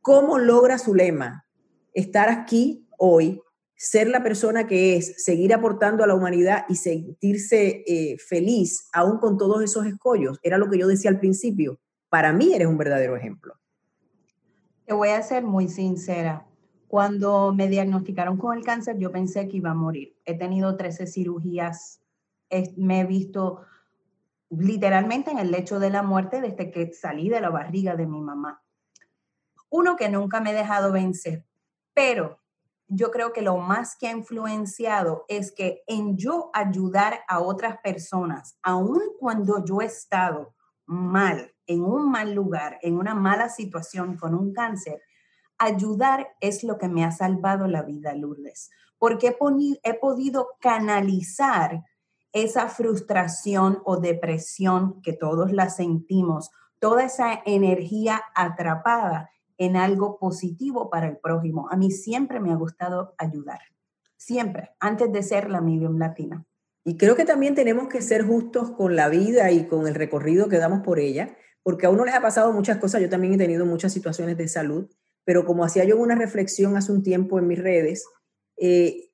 ¿Cómo 0.04 0.36
logra 0.36 0.78
Zulema 0.78 1.46
estar 1.94 2.28
aquí 2.28 2.86
hoy, 2.98 3.40
ser 3.74 4.06
la 4.08 4.22
persona 4.22 4.66
que 4.66 4.96
es, 4.96 5.24
seguir 5.24 5.54
aportando 5.54 6.04
a 6.04 6.06
la 6.06 6.14
humanidad 6.14 6.66
y 6.68 6.76
sentirse 6.76 7.84
eh, 7.86 8.18
feliz 8.18 8.90
aún 8.92 9.16
con 9.16 9.38
todos 9.38 9.64
esos 9.64 9.86
escollos? 9.86 10.38
Era 10.42 10.58
lo 10.58 10.68
que 10.68 10.76
yo 10.76 10.86
decía 10.88 11.10
al 11.10 11.20
principio. 11.20 11.80
Para 12.10 12.34
mí 12.34 12.52
eres 12.52 12.69
un 12.69 12.76
verdadero 12.76 13.17
ejemplo. 13.17 13.55
Te 14.84 14.93
voy 14.93 15.08
a 15.08 15.22
ser 15.22 15.43
muy 15.43 15.69
sincera. 15.69 16.46
Cuando 16.86 17.55
me 17.55 17.69
diagnosticaron 17.69 18.36
con 18.36 18.58
el 18.58 18.62
cáncer, 18.62 18.98
yo 18.98 19.10
pensé 19.10 19.48
que 19.48 19.56
iba 19.56 19.70
a 19.70 19.74
morir. 19.74 20.19
He 20.26 20.36
tenido 20.36 20.76
13 20.76 21.06
cirugías, 21.06 22.02
me 22.76 23.00
he 23.00 23.05
visto 23.06 23.62
literalmente 24.50 25.31
en 25.31 25.38
el 25.38 25.50
lecho 25.50 25.79
de 25.79 25.88
la 25.88 26.02
muerte 26.02 26.43
desde 26.43 26.70
que 26.70 26.93
salí 26.93 27.31
de 27.31 27.40
la 27.40 27.48
barriga 27.48 27.96
de 27.96 28.06
mi 28.06 28.20
mamá 28.20 28.63
uno 29.74 29.96
que 29.96 30.08
nunca 30.08 30.40
me 30.40 30.52
he 30.52 30.54
dejado 30.54 30.93
vencer, 30.93 31.44
pero 31.94 32.38
yo 32.86 33.10
creo 33.10 33.32
que 33.32 33.43
lo 33.43 33.56
más 33.56 33.96
que 33.96 34.06
ha 34.06 34.12
influenciado 34.12 35.24
es 35.26 35.50
que 35.50 35.82
en 35.88 36.16
yo 36.16 36.50
ayudar 36.54 37.22
a 37.26 37.40
otras 37.40 37.78
personas, 37.78 38.56
aun 38.62 39.02
cuando 39.19 39.64
yo 39.64 39.81
he 39.81 39.86
estado 39.86 40.54
mal, 40.86 41.52
en 41.66 41.82
un 41.82 42.08
mal 42.08 42.34
lugar, 42.34 42.78
en 42.82 42.96
una 42.96 43.16
mala 43.16 43.48
situación 43.48 44.16
con 44.16 44.36
un 44.36 44.52
cáncer, 44.52 45.02
ayudar 45.58 46.28
es 46.40 46.62
lo 46.62 46.78
que 46.78 46.86
me 46.86 47.04
ha 47.04 47.10
salvado 47.10 47.66
la 47.66 47.82
vida, 47.82 48.14
Lourdes, 48.14 48.70
porque 48.96 49.28
he, 49.28 49.81
he 49.82 49.94
podido 49.94 50.50
canalizar 50.60 51.82
esa 52.32 52.69
frustración 52.69 53.82
o 53.84 53.96
depresión 53.96 55.02
que 55.02 55.14
todos 55.14 55.50
la 55.50 55.69
sentimos, 55.69 56.52
toda 56.78 57.02
esa 57.02 57.43
energía 57.44 58.22
atrapada 58.36 59.31
en 59.58 59.77
algo 59.77 60.19
positivo 60.19 60.91
para 60.91 61.08
el 61.08 61.19
prójimo. 61.19 61.69
A 61.70 61.77
mí 61.77 61.91
siempre 61.91 62.41
me 62.41 62.53
ha 62.53 62.56
gustado 62.56 63.15
ayudar, 63.19 63.61
siempre, 64.17 64.70
antes 64.81 65.13
de 65.13 65.23
ser 65.23 65.51
la 65.51 65.61
medium 65.61 65.99
latina. 65.99 66.44
Y 66.84 66.96
creo 66.96 67.17
que 67.17 67.25
también 67.25 67.55
tenemos 67.55 67.89
que 67.89 68.03
ser 68.03 68.27
justos 68.27 68.70
con 68.73 68.94
la 68.94 69.08
vida 69.08 69.51
y 69.51 69.67
con 69.67 69.87
el 69.87 69.94
recorrido 69.94 70.49
que 70.49 70.58
damos 70.58 70.81
por 70.81 70.99
ella, 70.99 71.37
porque 71.63 71.87
a 71.87 71.91
uno 71.91 72.05
les 72.05 72.15
ha 72.15 72.20
pasado 72.20 72.53
muchas 72.53 72.77
cosas, 72.79 73.01
yo 73.01 73.08
también 73.08 73.34
he 73.34 73.39
tenido 73.39 73.65
muchas 73.65 73.93
situaciones 73.93 74.37
de 74.37 74.49
salud, 74.49 74.91
pero 75.25 75.46
como 75.46 75.65
hacía 75.65 75.84
yo 75.84 75.96
una 75.96 76.15
reflexión 76.15 76.77
hace 76.77 76.93
un 76.93 77.03
tiempo 77.03 77.39
en 77.39 77.46
mis 77.46 77.58
redes, 77.58 78.06
eh, 78.58 79.11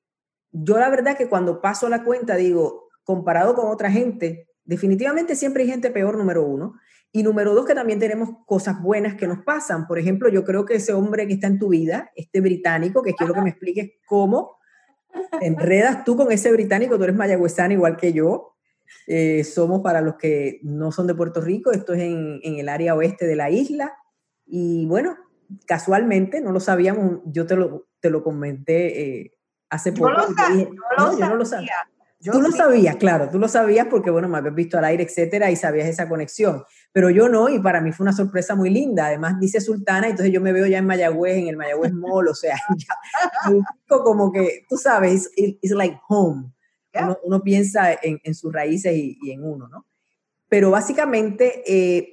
yo 0.51 0.77
la 0.77 0.89
verdad 0.89 1.17
que 1.17 1.29
cuando 1.29 1.61
paso 1.61 1.87
la 1.87 2.03
cuenta 2.03 2.35
digo, 2.35 2.89
comparado 3.03 3.55
con 3.55 3.67
otra 3.67 3.89
gente, 3.89 4.49
definitivamente 4.65 5.35
siempre 5.37 5.63
hay 5.63 5.69
gente 5.69 5.91
peor, 5.91 6.17
número 6.17 6.45
uno, 6.45 6.75
y 7.11 7.23
número 7.23 7.53
dos, 7.53 7.65
que 7.65 7.75
también 7.75 7.99
tenemos 7.99 8.29
cosas 8.45 8.81
buenas 8.81 9.15
que 9.15 9.27
nos 9.27 9.39
pasan. 9.43 9.85
Por 9.85 9.99
ejemplo, 9.99 10.29
yo 10.29 10.45
creo 10.45 10.65
que 10.65 10.75
ese 10.75 10.93
hombre 10.93 11.27
que 11.27 11.33
está 11.33 11.47
en 11.47 11.59
tu 11.59 11.69
vida, 11.69 12.11
este 12.15 12.39
británico, 12.39 13.01
que 13.01 13.13
quiero 13.13 13.33
que 13.33 13.41
me 13.41 13.49
expliques 13.49 13.91
cómo 14.05 14.57
enredas 15.41 16.05
tú 16.05 16.15
con 16.15 16.31
ese 16.31 16.51
británico, 16.51 16.97
tú 16.97 17.03
eres 17.03 17.15
mayagüezana 17.15 17.73
igual 17.73 17.97
que 17.97 18.13
yo. 18.13 18.55
Eh, 19.07 19.43
somos 19.43 19.81
para 19.81 20.01
los 20.01 20.15
que 20.15 20.59
no 20.63 20.91
son 20.91 21.07
de 21.07 21.15
Puerto 21.15 21.41
Rico, 21.41 21.71
esto 21.71 21.93
es 21.93 22.01
en, 22.01 22.39
en, 22.43 22.59
el 22.59 22.69
área 22.69 22.95
oeste 22.95 23.25
de 23.25 23.35
la 23.35 23.49
isla. 23.49 23.93
Y 24.45 24.85
bueno, 24.85 25.17
casualmente, 25.65 26.41
no 26.41 26.51
lo 26.51 26.59
sabíamos, 26.59 27.19
yo 27.25 27.45
te 27.45 27.55
lo, 27.55 27.87
te 27.99 28.09
lo 28.09 28.23
comenté 28.23 29.01
eh, 29.01 29.37
hace 29.69 29.91
poco. 29.91 30.11
Lo 30.11 30.33
sabía, 30.33 30.67
no, 30.97 31.19
yo 31.19 31.27
no 31.27 31.35
lo 31.35 31.45
sabía. 31.45 31.73
Tú 32.23 32.41
lo 32.41 32.51
sabías, 32.51 32.95
claro, 32.97 33.29
tú 33.29 33.39
lo 33.39 33.47
sabías 33.47 33.87
porque, 33.89 34.11
bueno, 34.11 34.27
me 34.27 34.37
habías 34.37 34.53
visto 34.53 34.77
al 34.77 34.85
aire, 34.85 35.03
etcétera, 35.03 35.49
y 35.49 35.55
sabías 35.55 35.87
esa 35.87 36.07
conexión. 36.07 36.63
Pero 36.91 37.09
yo 37.09 37.29
no, 37.29 37.49
y 37.49 37.59
para 37.59 37.81
mí 37.81 37.91
fue 37.91 38.03
una 38.03 38.13
sorpresa 38.13 38.55
muy 38.55 38.69
linda. 38.69 39.07
Además, 39.07 39.39
dice 39.39 39.61
Sultana, 39.61 40.07
entonces 40.07 40.33
yo 40.33 40.41
me 40.41 40.53
veo 40.53 40.65
ya 40.65 40.77
en 40.77 40.85
Mayagüez, 40.85 41.37
en 41.37 41.47
el 41.47 41.57
Mayagüez 41.57 41.93
Mall, 41.93 42.27
o 42.27 42.35
sea, 42.35 42.55
ya, 42.77 42.95
como 43.87 44.31
que, 44.31 44.65
tú 44.69 44.77
sabes, 44.77 45.31
it's, 45.35 45.71
like 45.71 45.97
home. 46.07 46.51
Uno, 47.23 47.41
piensa 47.41 47.93
en, 47.93 48.19
en, 48.23 48.35
sus 48.35 48.51
raíces 48.51 48.93
y, 48.93 49.17
y, 49.21 49.31
en 49.31 49.45
uno, 49.45 49.69
¿no? 49.69 49.85
Pero 50.49 50.71
básicamente, 50.71 51.63
eh, 51.65 52.09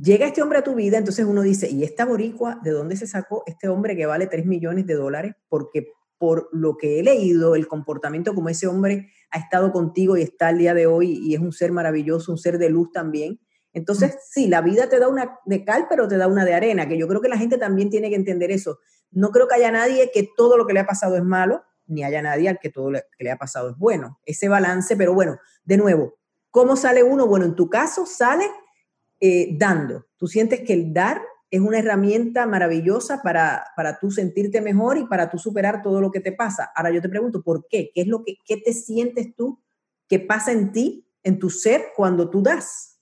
llega 0.00 0.26
este 0.26 0.42
hombre 0.42 0.58
a 0.58 0.64
tu 0.64 0.74
vida, 0.74 0.98
entonces 0.98 1.24
uno 1.24 1.42
dice, 1.42 1.70
¿y 1.70 1.84
esta 1.84 2.04
boricua 2.04 2.60
de 2.62 2.70
dónde 2.70 2.96
se 2.96 3.06
sacó 3.06 3.42
este 3.46 3.68
hombre 3.68 3.96
que 3.96 4.06
vale 4.06 4.26
3 4.26 4.46
millones 4.46 4.86
de 4.86 4.94
dólares? 4.94 5.34
Porque 5.48 5.92
por 6.18 6.48
lo 6.52 6.76
que 6.76 6.98
he 6.98 7.02
leído, 7.02 7.54
el 7.54 7.68
comportamiento 7.68 8.34
como 8.34 8.48
ese 8.48 8.66
hombre 8.66 9.10
ha 9.30 9.38
estado 9.38 9.72
contigo 9.72 10.16
y 10.16 10.22
está 10.22 10.48
al 10.48 10.58
día 10.58 10.74
de 10.74 10.86
hoy 10.86 11.18
y 11.22 11.34
es 11.34 11.40
un 11.40 11.52
ser 11.52 11.72
maravilloso, 11.72 12.32
un 12.32 12.38
ser 12.38 12.58
de 12.58 12.70
luz 12.70 12.92
también. 12.92 13.40
Entonces, 13.72 14.16
sí, 14.30 14.48
la 14.48 14.62
vida 14.62 14.88
te 14.88 14.98
da 14.98 15.08
una 15.08 15.38
de 15.44 15.64
cal, 15.64 15.86
pero 15.88 16.08
te 16.08 16.16
da 16.16 16.28
una 16.28 16.46
de 16.46 16.54
arena, 16.54 16.88
que 16.88 16.96
yo 16.96 17.06
creo 17.06 17.20
que 17.20 17.28
la 17.28 17.36
gente 17.36 17.58
también 17.58 17.90
tiene 17.90 18.08
que 18.08 18.16
entender 18.16 18.50
eso. 18.50 18.78
No 19.10 19.30
creo 19.30 19.48
que 19.48 19.56
haya 19.56 19.70
nadie 19.70 20.10
que 20.12 20.28
todo 20.34 20.56
lo 20.56 20.66
que 20.66 20.72
le 20.72 20.80
ha 20.80 20.86
pasado 20.86 21.16
es 21.16 21.22
malo, 21.22 21.62
ni 21.86 22.02
haya 22.02 22.22
nadie 22.22 22.48
al 22.48 22.58
que 22.58 22.70
todo 22.70 22.90
lo 22.90 22.98
que 23.16 23.24
le 23.24 23.30
ha 23.30 23.36
pasado 23.36 23.70
es 23.70 23.76
bueno. 23.76 24.18
Ese 24.24 24.48
balance, 24.48 24.96
pero 24.96 25.12
bueno, 25.12 25.38
de 25.64 25.76
nuevo, 25.76 26.14
¿cómo 26.50 26.76
sale 26.76 27.02
uno? 27.02 27.26
Bueno, 27.26 27.44
en 27.44 27.54
tu 27.54 27.68
caso 27.68 28.06
sale 28.06 28.46
eh, 29.20 29.56
dando. 29.58 30.06
Tú 30.16 30.26
sientes 30.26 30.60
que 30.62 30.72
el 30.72 30.92
dar 30.92 31.22
es 31.50 31.60
una 31.60 31.78
herramienta 31.78 32.46
maravillosa 32.46 33.22
para, 33.22 33.66
para 33.76 33.98
tú 33.98 34.10
sentirte 34.10 34.60
mejor 34.60 34.98
y 34.98 35.06
para 35.06 35.30
tú 35.30 35.38
superar 35.38 35.82
todo 35.82 36.00
lo 36.00 36.10
que 36.10 36.20
te 36.20 36.32
pasa. 36.32 36.70
Ahora 36.74 36.90
yo 36.90 37.00
te 37.00 37.08
pregunto, 37.08 37.42
¿por 37.42 37.66
qué? 37.68 37.90
¿Qué 37.94 38.02
es 38.02 38.08
lo 38.08 38.24
que 38.24 38.36
qué 38.44 38.56
te 38.56 38.72
sientes 38.72 39.34
tú 39.36 39.60
que 40.08 40.18
pasa 40.18 40.52
en 40.52 40.72
ti, 40.72 41.06
en 41.22 41.38
tu 41.38 41.50
ser, 41.50 41.86
cuando 41.96 42.28
tú 42.30 42.42
das? 42.42 42.98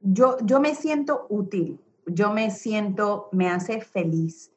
Yo, 0.00 0.36
yo 0.44 0.60
me 0.60 0.74
siento 0.74 1.26
útil, 1.28 1.80
yo 2.06 2.32
me 2.32 2.50
siento, 2.50 3.28
me 3.32 3.48
hace 3.48 3.80
feliz. 3.80 4.52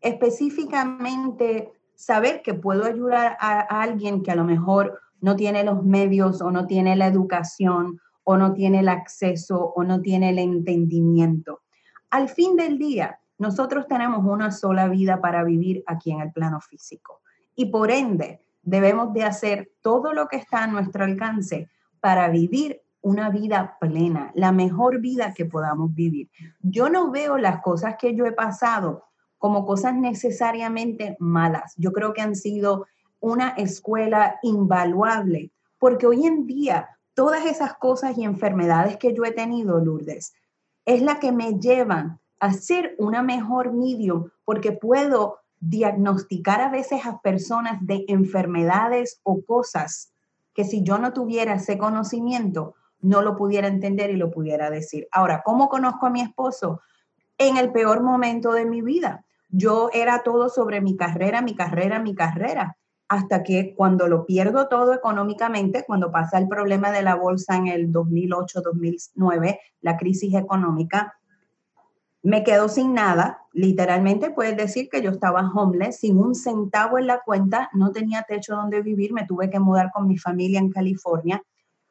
Específicamente, 0.00 1.72
saber 1.94 2.42
que 2.42 2.54
puedo 2.54 2.84
ayudar 2.84 3.36
a, 3.40 3.60
a 3.60 3.82
alguien 3.82 4.22
que 4.22 4.30
a 4.30 4.36
lo 4.36 4.44
mejor 4.44 5.00
no 5.20 5.36
tiene 5.36 5.64
los 5.64 5.82
medios 5.84 6.42
o 6.42 6.50
no 6.50 6.66
tiene 6.66 6.96
la 6.96 7.06
educación 7.06 7.98
o 8.24 8.36
no 8.36 8.52
tiene 8.52 8.80
el 8.80 8.88
acceso 8.88 9.72
o 9.74 9.84
no 9.84 10.00
tiene 10.00 10.30
el 10.30 10.38
entendimiento. 10.38 11.63
Al 12.14 12.28
fin 12.28 12.54
del 12.54 12.78
día, 12.78 13.18
nosotros 13.38 13.88
tenemos 13.88 14.24
una 14.24 14.52
sola 14.52 14.86
vida 14.86 15.20
para 15.20 15.42
vivir 15.42 15.82
aquí 15.84 16.12
en 16.12 16.20
el 16.20 16.30
plano 16.30 16.60
físico 16.60 17.22
y 17.56 17.66
por 17.72 17.90
ende 17.90 18.40
debemos 18.62 19.12
de 19.12 19.24
hacer 19.24 19.72
todo 19.82 20.12
lo 20.12 20.28
que 20.28 20.36
está 20.36 20.62
a 20.62 20.66
nuestro 20.68 21.02
alcance 21.02 21.68
para 21.98 22.28
vivir 22.28 22.80
una 23.00 23.30
vida 23.30 23.78
plena, 23.80 24.30
la 24.36 24.52
mejor 24.52 25.00
vida 25.00 25.34
que 25.34 25.44
podamos 25.44 25.92
vivir. 25.92 26.30
Yo 26.60 26.88
no 26.88 27.10
veo 27.10 27.36
las 27.36 27.60
cosas 27.62 27.96
que 27.98 28.14
yo 28.14 28.26
he 28.26 28.32
pasado 28.32 29.06
como 29.36 29.66
cosas 29.66 29.96
necesariamente 29.96 31.16
malas. 31.18 31.74
Yo 31.78 31.92
creo 31.92 32.12
que 32.12 32.22
han 32.22 32.36
sido 32.36 32.86
una 33.18 33.48
escuela 33.56 34.38
invaluable, 34.44 35.50
porque 35.80 36.06
hoy 36.06 36.26
en 36.26 36.46
día 36.46 36.90
todas 37.14 37.44
esas 37.44 37.74
cosas 37.74 38.16
y 38.16 38.22
enfermedades 38.22 38.98
que 38.98 39.12
yo 39.12 39.24
he 39.24 39.32
tenido, 39.32 39.80
Lourdes, 39.80 40.32
es 40.84 41.02
la 41.02 41.18
que 41.18 41.32
me 41.32 41.58
llevan 41.58 42.20
a 42.40 42.52
ser 42.52 42.94
una 42.98 43.22
mejor 43.22 43.72
medium 43.72 44.28
porque 44.44 44.72
puedo 44.72 45.38
diagnosticar 45.60 46.60
a 46.60 46.68
veces 46.68 47.06
a 47.06 47.20
personas 47.20 47.78
de 47.86 48.04
enfermedades 48.08 49.20
o 49.22 49.42
cosas 49.44 50.12
que 50.52 50.64
si 50.64 50.82
yo 50.82 50.98
no 50.98 51.12
tuviera 51.12 51.54
ese 51.54 51.78
conocimiento, 51.78 52.74
no 53.00 53.22
lo 53.22 53.36
pudiera 53.36 53.66
entender 53.66 54.10
y 54.10 54.16
lo 54.16 54.30
pudiera 54.30 54.70
decir. 54.70 55.08
Ahora, 55.10 55.42
¿cómo 55.44 55.68
conozco 55.68 56.06
a 56.06 56.10
mi 56.10 56.20
esposo? 56.20 56.80
En 57.38 57.56
el 57.56 57.72
peor 57.72 58.02
momento 58.02 58.52
de 58.52 58.64
mi 58.64 58.82
vida. 58.82 59.24
Yo 59.48 59.90
era 59.92 60.22
todo 60.22 60.48
sobre 60.48 60.80
mi 60.80 60.96
carrera, 60.96 61.42
mi 61.42 61.54
carrera, 61.54 61.98
mi 61.98 62.14
carrera 62.14 62.76
hasta 63.08 63.42
que 63.42 63.74
cuando 63.74 64.08
lo 64.08 64.24
pierdo 64.24 64.68
todo 64.68 64.94
económicamente, 64.94 65.84
cuando 65.86 66.10
pasa 66.10 66.38
el 66.38 66.48
problema 66.48 66.90
de 66.90 67.02
la 67.02 67.14
bolsa 67.14 67.56
en 67.56 67.68
el 67.68 67.92
2008-2009, 67.92 69.58
la 69.82 69.96
crisis 69.96 70.34
económica, 70.34 71.14
me 72.22 72.42
quedo 72.42 72.68
sin 72.70 72.94
nada. 72.94 73.42
Literalmente 73.52 74.30
puedes 74.30 74.56
decir 74.56 74.88
que 74.88 75.02
yo 75.02 75.10
estaba 75.10 75.52
homeless, 75.54 75.98
sin 75.98 76.18
un 76.18 76.34
centavo 76.34 76.98
en 76.98 77.06
la 77.06 77.20
cuenta, 77.20 77.68
no 77.74 77.92
tenía 77.92 78.22
techo 78.22 78.56
donde 78.56 78.80
vivir, 78.80 79.12
me 79.12 79.26
tuve 79.26 79.50
que 79.50 79.60
mudar 79.60 79.90
con 79.92 80.08
mi 80.08 80.16
familia 80.16 80.58
en 80.58 80.70
California. 80.70 81.42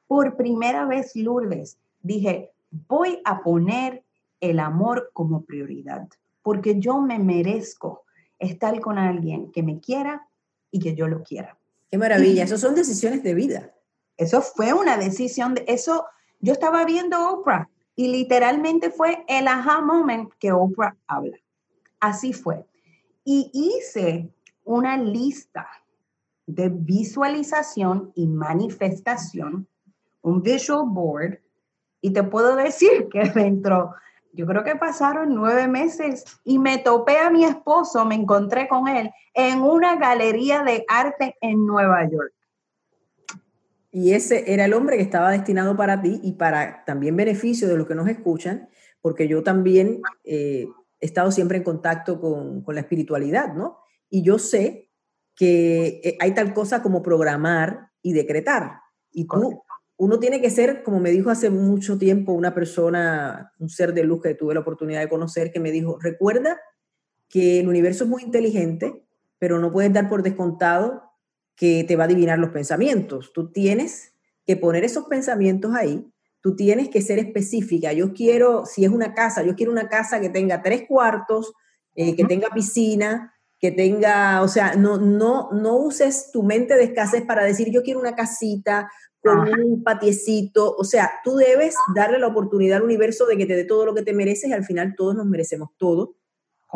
Por 0.08 0.36
primera 0.36 0.86
vez, 0.86 1.16
Lourdes, 1.16 1.78
dije, 2.02 2.52
voy 2.88 3.22
a 3.26 3.44
poner 3.44 4.04
el 4.40 4.60
amor 4.60 5.12
como 5.14 5.44
prioridad, 5.44 6.10
porque 6.42 6.80
yo 6.80 7.00
me 7.00 7.20
merezco 7.20 8.04
estar 8.40 8.80
con 8.82 8.98
alguien 8.98 9.52
que 9.52 9.62
me 9.62 9.80
quiera, 9.80 10.28
y 10.74 10.80
que 10.80 10.96
yo 10.96 11.08
lo 11.08 11.24
quiera. 11.24 11.58
Qué 11.92 11.98
maravilla, 12.00 12.44
eso 12.44 12.58
son 12.58 12.74
decisiones 12.74 13.22
de 13.24 13.36
vida. 13.36 13.72
Eso 14.18 14.42
fue 14.42 14.74
una 14.74 14.98
decisión, 14.98 15.54
de 15.54 15.64
eso 15.68 16.06
yo 16.40 16.52
estaba 16.52 16.84
viendo 16.84 17.30
Oprah 17.30 17.70
y 17.96 18.08
literalmente 18.08 18.90
fue 18.90 19.24
el 19.28 19.48
aha 19.48 19.82
moment 19.82 20.32
que 20.40 20.52
Oprah 20.52 20.98
habla. 21.08 21.38
Así 22.00 22.34
fue. 22.34 22.66
Y 23.24 23.52
hice 23.54 24.34
una 24.66 24.98
lista 24.98 25.68
de 26.48 26.70
visualización 26.70 28.12
y 28.16 28.26
manifestación, 28.26 29.68
un 30.24 30.42
visual 30.42 30.86
board, 30.88 31.40
y 32.02 32.12
te 32.12 32.24
puedo 32.24 32.56
decir 32.56 33.08
que 33.12 33.30
dentro 33.30 33.94
yo 34.34 34.48
creo 34.48 34.64
que 34.64 34.76
pasaron 34.76 35.34
nueve 35.34 35.68
meses 35.68 36.26
y 36.44 36.58
me 36.58 36.80
topé 36.80 37.20
a 37.20 37.30
mi 37.30 37.46
esposo, 37.46 38.04
me 38.04 38.16
encontré 38.16 38.68
con 38.68 38.88
él 38.88 39.12
en 39.34 39.62
una 39.62 39.96
galería 39.96 40.64
de 40.64 40.86
arte 40.90 41.36
en 41.40 41.66
Nueva 41.66 42.04
York. 42.10 42.34
Y 43.92 44.14
ese 44.14 44.52
era 44.52 44.66
el 44.66 44.74
hombre 44.74 44.98
que 44.98 45.04
estaba 45.04 45.30
destinado 45.30 45.78
para 45.78 46.02
ti 46.02 46.20
y 46.24 46.34
para 46.34 46.84
también 46.84 47.16
beneficio 47.16 47.68
de 47.68 47.78
los 47.78 47.88
que 47.88 47.94
nos 47.94 48.08
escuchan, 48.08 48.68
porque 49.02 49.28
yo 49.28 49.44
también 49.44 50.02
eh, 50.24 50.66
he 51.00 51.06
estado 51.06 51.32
siempre 51.32 51.60
en 51.60 51.64
contacto 51.64 52.20
con, 52.20 52.64
con, 52.64 52.74
la 52.74 52.82
espiritualidad, 52.82 53.54
¿no? 53.54 53.78
Y 54.10 54.24
yo 54.24 54.40
sé 54.40 54.90
que 55.36 56.02
eh, 56.04 56.18
hay 56.20 56.34
tal 56.34 56.56
cosa 56.56 56.82
como 56.82 57.04
programar 57.04 57.92
y 58.02 58.14
decretar. 58.14 58.80
Y 59.12 59.28
tú, 59.28 59.64
uno 59.98 60.20
tiene 60.20 60.42
que 60.42 60.50
ser, 60.50 60.84
como 60.84 61.00
me 61.00 61.12
dijo 61.12 61.30
hace 61.30 61.50
mucho 61.50 61.98
tiempo 61.98 62.34
una 62.34 62.54
persona, 62.54 63.54
un 63.60 63.70
ser 63.70 63.94
de 63.94 64.04
luz 64.04 64.22
que 64.22 64.36
tuve 64.36 64.54
la 64.54 64.62
oportunidad 64.62 65.02
de 65.02 65.10
conocer, 65.10 65.52
que 65.52 65.60
me 65.60 65.72
dijo, 65.72 66.00
recuerda 66.00 66.60
que 67.30 67.60
el 67.60 67.68
universo 67.68 68.04
es 68.04 68.10
muy 68.10 68.24
inteligente, 68.24 69.06
pero 69.40 69.60
no 69.60 69.72
puedes 69.72 69.94
dar 69.94 70.10
por 70.10 70.24
descontado 70.24 71.04
que 71.56 71.84
te 71.84 71.96
va 71.96 72.04
a 72.04 72.08
adivinar 72.08 72.40
los 72.40 72.50
pensamientos. 72.50 73.32
Tú 73.34 73.52
tienes 73.52 74.14
que 74.46 74.58
poner 74.58 74.84
esos 74.84 75.06
pensamientos 75.06 75.74
ahí, 75.76 76.06
tú 76.42 76.56
tienes 76.56 76.90
que 76.90 77.02
ser 77.02 77.20
específica. 77.20 77.94
Yo 77.94 78.14
quiero, 78.14 78.66
si 78.66 78.84
es 78.84 78.92
una 78.92 79.14
casa, 79.14 79.44
yo 79.44 79.56
quiero 79.56 79.72
una 79.72 79.90
casa 79.90 80.20
que 80.20 80.30
tenga 80.30 80.62
tres 80.62 80.84
cuartos, 80.88 81.54
eh, 81.96 82.16
que 82.16 82.26
tenga 82.26 82.50
piscina, 82.50 83.34
que 83.60 83.72
tenga, 83.72 84.42
o 84.42 84.48
sea, 84.48 84.76
no, 84.76 84.98
no, 84.98 85.52
no 85.54 85.78
uses 85.78 86.32
tu 86.34 86.44
mente 86.44 86.76
de 86.76 86.84
escasez 86.84 87.22
para 87.22 87.46
decir 87.46 87.72
yo 87.72 87.84
quiero 87.84 88.00
una 88.00 88.16
casita 88.16 88.92
con 89.24 89.62
un 89.62 89.84
patiecito. 89.84 90.76
O 90.76 90.84
sea, 90.84 91.12
tú 91.24 91.36
debes 91.36 91.76
darle 91.96 92.20
la 92.20 92.28
oportunidad 92.28 92.78
al 92.78 92.84
universo 92.84 93.26
de 93.26 93.38
que 93.38 93.46
te 93.46 93.56
dé 93.56 93.64
todo 93.64 93.86
lo 93.86 93.96
que 93.96 94.02
te 94.02 94.14
mereces 94.14 94.50
y 94.50 94.54
al 94.54 94.66
final 94.66 94.96
todos 94.96 95.16
nos 95.16 95.26
merecemos 95.26 95.70
todo. 95.78 96.16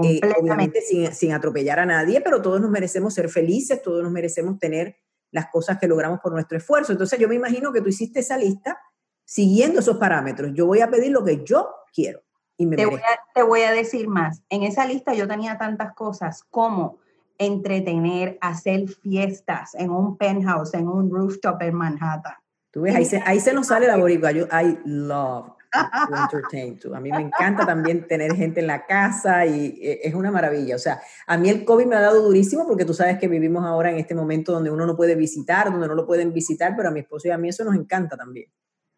Eh, 0.03 0.21
obviamente 0.39 0.81
sin, 0.81 1.11
sin, 1.11 1.31
atropellar 1.33 1.79
a 1.79 1.85
nadie, 1.85 2.21
pero 2.21 2.39
todos 2.39 2.61
nos 2.61 2.69
merecemos 2.69 3.15
ser 3.15 3.29
felices, 3.29 3.81
todos 3.81 4.03
nos 4.03 4.11
merecemos 4.11 4.59
tener 4.59 4.95
las 5.31 5.47
cosas 5.47 5.79
que 5.79 5.87
logramos 5.87 6.19
por 6.19 6.31
nuestro 6.31 6.57
esfuerzo. 6.57 6.91
Entonces 6.91 7.19
yo 7.19 7.27
me 7.27 7.33
imagino 7.33 7.73
que 7.73 7.81
tú 7.81 7.89
hiciste 7.89 8.19
esa 8.19 8.37
lista 8.37 8.79
siguiendo 9.25 9.79
esos 9.79 9.97
parámetros. 9.97 10.51
Yo 10.53 10.67
voy 10.67 10.81
a 10.81 10.89
pedir 10.89 11.11
lo 11.11 11.23
que 11.23 11.43
yo 11.43 11.69
quiero. 11.93 12.21
Y 12.57 12.65
me 12.65 12.75
te, 12.75 12.85
voy 12.85 12.99
a, 12.99 13.19
te 13.33 13.43
voy 13.43 13.61
a 13.61 13.71
decir 13.71 14.07
más. 14.07 14.41
En 14.49 14.63
esa 14.63 14.85
lista 14.85 15.13
yo 15.13 15.27
tenía 15.27 15.57
tantas 15.57 15.93
cosas 15.93 16.43
como 16.49 16.99
entretener, 17.37 18.37
hacer 18.41 18.87
fiestas 18.87 19.75
en 19.75 19.91
un 19.91 20.17
penthouse, 20.17 20.73
en 20.73 20.87
un 20.87 21.09
rooftop 21.09 21.61
en 21.61 21.75
Manhattan. 21.75 22.35
Tú 22.71 22.81
ves, 22.81 22.95
ahí 22.95 23.05
se, 23.05 23.21
ahí 23.25 23.39
se 23.39 23.53
nos 23.53 23.67
sale 23.67 23.87
la 23.87 23.97
boricua. 23.97 24.31
Yo, 24.31 24.45
I 24.45 24.77
love 24.85 25.57
A 26.95 26.99
mí 26.99 27.11
me 27.11 27.21
encanta 27.21 27.65
también 27.65 28.07
tener 28.07 28.35
gente 28.35 28.59
en 28.59 28.67
la 28.67 28.85
casa 28.85 29.45
y 29.45 29.79
eh, 29.81 29.99
es 30.03 30.13
una 30.13 30.31
maravilla. 30.31 30.75
O 30.75 30.79
sea, 30.79 31.01
a 31.25 31.37
mí 31.37 31.49
el 31.49 31.65
COVID 31.65 31.85
me 31.85 31.95
ha 31.95 32.01
dado 32.01 32.21
durísimo 32.21 32.65
porque 32.67 32.85
tú 32.85 32.93
sabes 32.93 33.17
que 33.17 33.27
vivimos 33.27 33.65
ahora 33.65 33.91
en 33.91 33.97
este 33.97 34.15
momento 34.15 34.51
donde 34.51 34.71
uno 34.71 34.85
no 34.85 34.95
puede 34.95 35.15
visitar, 35.15 35.71
donde 35.71 35.87
no 35.87 35.95
lo 35.95 36.05
pueden 36.05 36.33
visitar, 36.33 36.75
pero 36.75 36.89
a 36.89 36.91
mi 36.91 37.01
esposo 37.01 37.27
y 37.27 37.31
a 37.31 37.37
mí 37.37 37.49
eso 37.49 37.63
nos 37.63 37.75
encanta 37.75 38.17
también. 38.17 38.49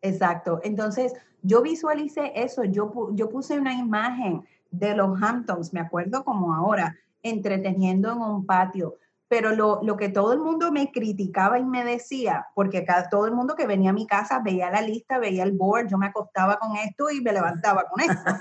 Exacto. 0.01 0.59
Entonces, 0.63 1.13
yo 1.41 1.61
visualicé 1.61 2.31
eso, 2.35 2.63
yo, 2.63 3.09
yo 3.13 3.29
puse 3.29 3.57
una 3.57 3.73
imagen 3.73 4.45
de 4.71 4.95
los 4.95 5.21
Hamptons, 5.21 5.73
me 5.73 5.79
acuerdo 5.79 6.23
como 6.23 6.53
ahora, 6.53 6.95
entreteniendo 7.23 8.11
en 8.11 8.21
un 8.21 8.45
patio 8.45 8.97
pero 9.29 9.55
lo, 9.55 9.79
lo, 9.83 9.95
que 9.95 10.09
todo 10.09 10.33
el 10.33 10.39
mundo 10.39 10.71
me 10.71 10.91
criticaba 10.91 11.59
y 11.59 11.63
me 11.63 11.85
decía, 11.85 12.47
porque 12.55 12.83
cada, 12.83 13.09
todo 13.09 13.27
el 13.27 13.31
mundo 13.31 13.55
que 13.55 13.67
venía 13.67 13.91
a 13.91 13.93
mi 13.93 14.07
casa 14.07 14.39
veía 14.43 14.71
la 14.71 14.81
lista, 14.81 15.19
veía 15.19 15.43
el 15.43 15.51
board, 15.51 15.87
yo 15.87 15.99
me 15.99 16.07
acostaba 16.07 16.57
con 16.57 16.75
esto 16.75 17.11
y 17.11 17.21
me 17.21 17.31
levantaba 17.31 17.85
con 17.85 18.01
esto. 18.01 18.31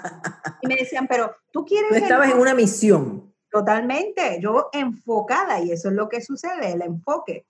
y 0.62 0.66
me 0.66 0.76
decían, 0.76 1.06
pero 1.06 1.36
tú 1.52 1.66
quieres... 1.66 1.90
Tú 1.90 1.96
estabas 1.96 2.30
en 2.30 2.38
una 2.38 2.54
misión. 2.54 3.34
Totalmente, 3.50 4.38
yo 4.40 4.70
enfocada, 4.72 5.60
y 5.60 5.72
eso 5.72 5.88
es 5.88 5.94
lo 5.94 6.08
que 6.08 6.22
sucede, 6.22 6.72
el 6.72 6.80
enfoque. 6.80 7.46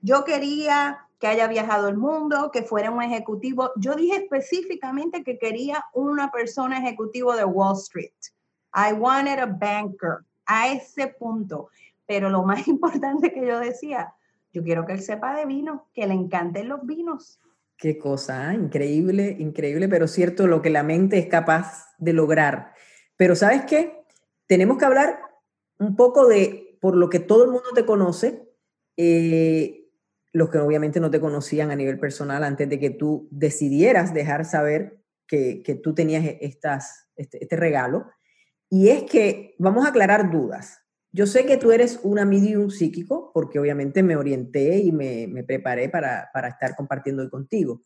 Yo 0.00 0.24
quería 0.24 1.06
que 1.20 1.28
haya 1.28 1.46
viajado 1.46 1.88
el 1.88 1.96
mundo, 1.96 2.50
que 2.50 2.64
fuera 2.64 2.90
un 2.90 3.02
ejecutivo. 3.02 3.70
Yo 3.76 3.94
dije 3.94 4.16
específicamente 4.16 5.22
que 5.22 5.38
quería 5.38 5.84
una 5.92 6.32
persona 6.32 6.78
ejecutivo 6.78 7.36
de 7.36 7.44
Wall 7.44 7.76
Street. 7.76 8.10
I 8.74 8.94
wanted 8.94 9.38
a 9.38 9.46
banker 9.46 10.24
a 10.50 10.72
ese 10.72 11.06
punto. 11.06 11.68
Pero 12.06 12.28
lo 12.28 12.42
más 12.42 12.66
importante 12.68 13.32
que 13.32 13.46
yo 13.46 13.60
decía, 13.60 14.14
yo 14.52 14.64
quiero 14.64 14.84
que 14.84 14.92
él 14.92 15.00
sepa 15.00 15.36
de 15.36 15.46
vino, 15.46 15.88
que 15.94 16.06
le 16.06 16.14
encanten 16.14 16.68
los 16.68 16.84
vinos. 16.84 17.40
Qué 17.76 17.96
cosa, 17.96 18.48
¿ah? 18.50 18.54
increíble, 18.54 19.36
increíble, 19.38 19.88
pero 19.88 20.06
cierto 20.06 20.46
lo 20.46 20.60
que 20.60 20.68
la 20.68 20.82
mente 20.82 21.18
es 21.18 21.26
capaz 21.26 21.86
de 21.98 22.12
lograr. 22.12 22.74
Pero 23.16 23.34
¿sabes 23.36 23.64
qué? 23.64 24.04
Tenemos 24.46 24.76
que 24.76 24.84
hablar 24.84 25.18
un 25.78 25.96
poco 25.96 26.26
de, 26.26 26.76
por 26.80 26.94
lo 26.94 27.08
que 27.08 27.20
todo 27.20 27.44
el 27.44 27.50
mundo 27.50 27.70
te 27.74 27.86
conoce, 27.86 28.46
eh, 28.98 29.88
los 30.32 30.50
que 30.50 30.58
obviamente 30.58 31.00
no 31.00 31.10
te 31.10 31.20
conocían 31.20 31.70
a 31.70 31.76
nivel 31.76 31.98
personal 31.98 32.44
antes 32.44 32.68
de 32.68 32.78
que 32.78 32.90
tú 32.90 33.28
decidieras 33.30 34.12
dejar 34.12 34.44
saber 34.44 35.00
que, 35.26 35.62
que 35.62 35.74
tú 35.74 35.94
tenías 35.94 36.24
estas, 36.40 37.08
este, 37.16 37.42
este 37.42 37.56
regalo. 37.56 38.10
Y 38.70 38.88
es 38.88 39.02
que 39.02 39.56
vamos 39.58 39.84
a 39.84 39.88
aclarar 39.88 40.30
dudas. 40.30 40.78
Yo 41.12 41.26
sé 41.26 41.44
que 41.44 41.56
tú 41.56 41.72
eres 41.72 41.98
una 42.04 42.24
medium 42.24 42.70
psíquico, 42.70 43.32
porque 43.34 43.58
obviamente 43.58 44.04
me 44.04 44.16
orienté 44.16 44.78
y 44.78 44.92
me, 44.92 45.42
preparé 45.42 45.88
para, 45.88 46.30
estar 46.48 46.76
compartiendo 46.76 47.22
hoy 47.22 47.28
contigo, 47.28 47.82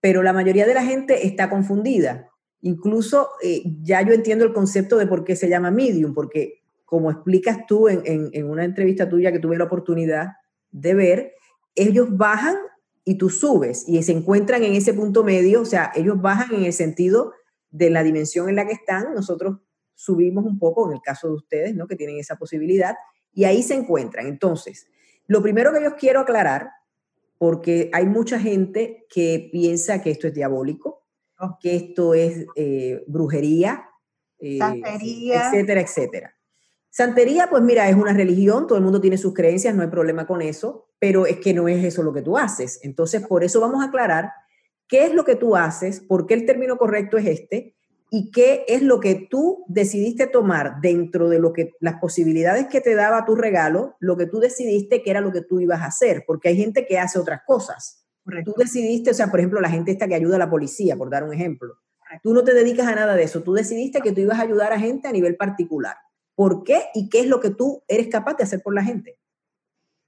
pero 0.00 0.22
la 0.22 0.32
mayoría 0.32 0.64
de 0.64 0.74
la 0.74 0.84
gente 0.84 1.26
está 1.26 1.50
confundida. 1.50 2.28
Incluso 2.60 3.30
eh, 3.42 3.62
ya 3.82 4.00
yo 4.02 4.12
entiendo 4.12 4.44
el 4.44 4.52
concepto 4.52 4.96
de 4.96 5.08
por 5.08 5.24
qué 5.24 5.34
se 5.34 5.48
llama 5.48 5.72
medium, 5.72 6.14
porque 6.14 6.62
como 6.84 7.10
explicas 7.10 7.66
tú 7.66 7.88
en, 7.88 8.30
en 8.32 8.48
una 8.48 8.64
entrevista 8.64 9.08
tuya 9.08 9.32
que 9.32 9.40
tuve 9.40 9.58
la 9.58 9.64
oportunidad 9.64 10.28
de 10.70 10.94
ver, 10.94 11.32
ellos 11.74 12.16
bajan 12.16 12.56
y 13.04 13.18
tú 13.18 13.28
subes 13.28 13.84
y 13.88 14.00
se 14.04 14.12
encuentran 14.12 14.62
en 14.62 14.74
ese 14.74 14.94
punto 14.94 15.24
medio, 15.24 15.62
o 15.62 15.64
sea, 15.64 15.90
ellos 15.96 16.20
bajan 16.20 16.54
en 16.54 16.64
el 16.64 16.72
sentido 16.72 17.32
de 17.70 17.90
la 17.90 18.02
dimensión 18.02 18.48
en 18.48 18.56
la 18.56 18.66
que 18.66 18.72
están, 18.72 19.14
nosotros 19.14 19.58
subimos 19.98 20.44
un 20.44 20.60
poco, 20.60 20.88
en 20.88 20.94
el 20.94 21.02
caso 21.02 21.26
de 21.26 21.34
ustedes, 21.34 21.74
¿no? 21.74 21.88
Que 21.88 21.96
tienen 21.96 22.18
esa 22.18 22.36
posibilidad, 22.36 22.94
y 23.34 23.44
ahí 23.44 23.64
se 23.64 23.74
encuentran. 23.74 24.28
Entonces, 24.28 24.86
lo 25.26 25.42
primero 25.42 25.72
que 25.72 25.82
yo 25.82 25.96
quiero 25.96 26.20
aclarar, 26.20 26.70
porque 27.36 27.90
hay 27.92 28.06
mucha 28.06 28.38
gente 28.38 29.06
que 29.10 29.48
piensa 29.50 30.00
que 30.00 30.12
esto 30.12 30.28
es 30.28 30.34
diabólico, 30.34 31.04
oh. 31.40 31.58
que 31.60 31.74
esto 31.74 32.14
es 32.14 32.46
eh, 32.54 33.02
brujería, 33.08 33.88
eh, 34.38 34.58
Santería. 34.58 35.48
etcétera, 35.48 35.80
etcétera. 35.80 36.34
Santería, 36.90 37.48
pues 37.50 37.64
mira, 37.64 37.88
es 37.88 37.96
una 37.96 38.12
religión, 38.12 38.68
todo 38.68 38.78
el 38.78 38.84
mundo 38.84 39.00
tiene 39.00 39.18
sus 39.18 39.34
creencias, 39.34 39.74
no 39.74 39.82
hay 39.82 39.88
problema 39.88 40.28
con 40.28 40.42
eso, 40.42 40.90
pero 41.00 41.26
es 41.26 41.38
que 41.38 41.52
no 41.54 41.66
es 41.66 41.84
eso 41.84 42.04
lo 42.04 42.12
que 42.12 42.22
tú 42.22 42.38
haces. 42.38 42.78
Entonces, 42.84 43.26
por 43.26 43.42
eso 43.42 43.60
vamos 43.60 43.82
a 43.82 43.88
aclarar 43.88 44.30
qué 44.86 45.06
es 45.06 45.12
lo 45.12 45.24
que 45.24 45.34
tú 45.34 45.56
haces, 45.56 46.00
por 46.00 46.26
qué 46.26 46.34
el 46.34 46.46
término 46.46 46.78
correcto 46.78 47.18
es 47.18 47.26
este, 47.26 47.74
y 48.10 48.30
qué 48.30 48.64
es 48.68 48.82
lo 48.82 49.00
que 49.00 49.26
tú 49.30 49.64
decidiste 49.68 50.26
tomar 50.26 50.80
dentro 50.80 51.28
de 51.28 51.38
lo 51.38 51.52
que 51.52 51.74
las 51.80 52.00
posibilidades 52.00 52.66
que 52.68 52.80
te 52.80 52.94
daba 52.94 53.24
tu 53.24 53.34
regalo, 53.34 53.96
lo 54.00 54.16
que 54.16 54.26
tú 54.26 54.40
decidiste 54.40 55.02
que 55.02 55.10
era 55.10 55.20
lo 55.20 55.32
que 55.32 55.42
tú 55.42 55.60
ibas 55.60 55.80
a 55.82 55.86
hacer, 55.86 56.24
porque 56.26 56.48
hay 56.48 56.56
gente 56.56 56.86
que 56.86 56.98
hace 56.98 57.18
otras 57.18 57.42
cosas. 57.46 58.06
Tú 58.44 58.54
decidiste, 58.56 59.10
o 59.10 59.14
sea, 59.14 59.30
por 59.30 59.40
ejemplo, 59.40 59.60
la 59.60 59.70
gente 59.70 59.90
esta 59.90 60.06
que 60.06 60.14
ayuda 60.14 60.36
a 60.36 60.38
la 60.38 60.50
policía, 60.50 60.96
por 60.96 61.10
dar 61.10 61.24
un 61.24 61.32
ejemplo. 61.32 61.78
Tú 62.22 62.32
no 62.32 62.44
te 62.44 62.54
dedicas 62.54 62.86
a 62.86 62.94
nada 62.94 63.14
de 63.14 63.22
eso, 63.24 63.42
tú 63.42 63.52
decidiste 63.52 64.00
que 64.00 64.12
tú 64.12 64.20
ibas 64.20 64.38
a 64.38 64.42
ayudar 64.42 64.72
a 64.72 64.78
gente 64.78 65.08
a 65.08 65.12
nivel 65.12 65.36
particular. 65.36 65.96
¿Por 66.34 66.62
qué 66.62 66.84
y 66.94 67.08
qué 67.08 67.20
es 67.20 67.26
lo 67.26 67.40
que 67.40 67.50
tú 67.50 67.82
eres 67.88 68.08
capaz 68.08 68.34
de 68.34 68.44
hacer 68.44 68.62
por 68.62 68.74
la 68.74 68.84
gente? 68.84 69.18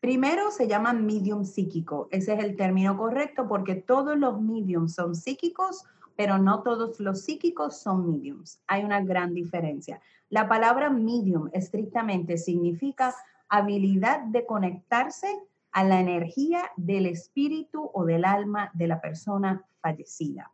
Primero 0.01 0.51
se 0.51 0.67
llama 0.67 0.95
medium 0.95 1.45
psíquico, 1.45 2.09
ese 2.11 2.33
es 2.33 2.43
el 2.43 2.57
término 2.57 2.97
correcto 2.97 3.47
porque 3.47 3.75
todos 3.75 4.19
los 4.19 4.41
mediums 4.41 4.95
son 4.95 5.15
psíquicos 5.15 5.85
pero 6.21 6.37
no 6.37 6.63
todos 6.63 7.01
los 7.01 7.23
psíquicos 7.23 7.81
son 7.81 8.13
mediums. 8.13 8.61
Hay 8.67 8.85
una 8.85 9.01
gran 9.01 9.33
diferencia. 9.33 10.03
La 10.29 10.51
palabra 10.51 10.91
medium 10.91 11.49
estrictamente 11.55 12.37
significa 12.37 13.15
habilidad 13.49 14.25
de 14.25 14.45
conectarse 14.45 15.41
a 15.73 15.83
la 15.83 15.99
energía 15.99 16.73
del 16.77 17.07
espíritu 17.07 17.91
o 17.95 18.05
del 18.05 18.27
alma 18.27 18.71
de 18.75 18.87
la 18.87 19.01
persona 19.01 19.65
fallecida. 19.81 20.53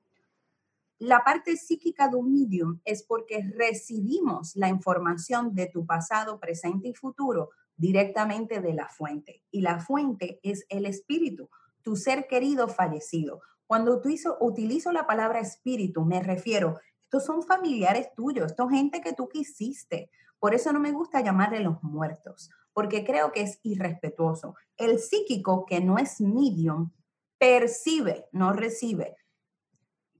La 1.01 1.25
parte 1.25 1.57
psíquica 1.57 2.07
de 2.07 2.15
un 2.15 2.33
medium 2.33 2.79
es 2.85 3.03
porque 3.03 3.43
recibimos 3.43 4.55
la 4.55 4.69
información 4.69 5.53
de 5.53 5.67
tu 5.67 5.85
pasado, 5.85 6.39
presente 6.39 6.87
y 6.87 6.95
futuro 6.95 7.51
directamente 7.77 8.61
de 8.61 8.73
la 8.73 8.87
fuente. 8.87 9.43
Y 9.51 9.63
la 9.63 9.81
fuente 9.81 10.39
es 10.45 10.65
el 10.69 10.87
espíritu, 10.87 11.51
tu 11.83 11.97
ser 11.97 12.29
querido 12.29 12.69
fallecido. 12.69 13.41
Cuando 13.67 14.01
utilizo 14.41 14.93
la 14.93 15.07
palabra 15.07 15.41
espíritu, 15.41 16.05
me 16.05 16.23
refiero, 16.23 16.79
estos 17.05 17.25
son 17.25 17.43
familiares 17.43 18.15
tuyos, 18.15 18.47
esto 18.47 18.69
gente 18.69 19.01
que 19.01 19.13
tú 19.13 19.29
quisiste. 19.29 20.11
Por 20.39 20.55
eso 20.55 20.73
no 20.73 20.81
me 20.81 20.93
gusta 20.93 21.21
llamarle 21.21 21.61
los 21.61 21.83
muertos, 21.83 22.51
porque 22.73 23.05
creo 23.05 23.33
que 23.33 23.43
es 23.43 23.59
irrespetuoso. 23.63 24.55
El 24.77 24.99
psíquico, 24.99 25.67
que 25.67 25.81
no 25.81 25.99
es 25.99 26.21
medium, 26.21 26.93
percibe, 27.39 28.27
no 28.33 28.53
recibe, 28.53 29.17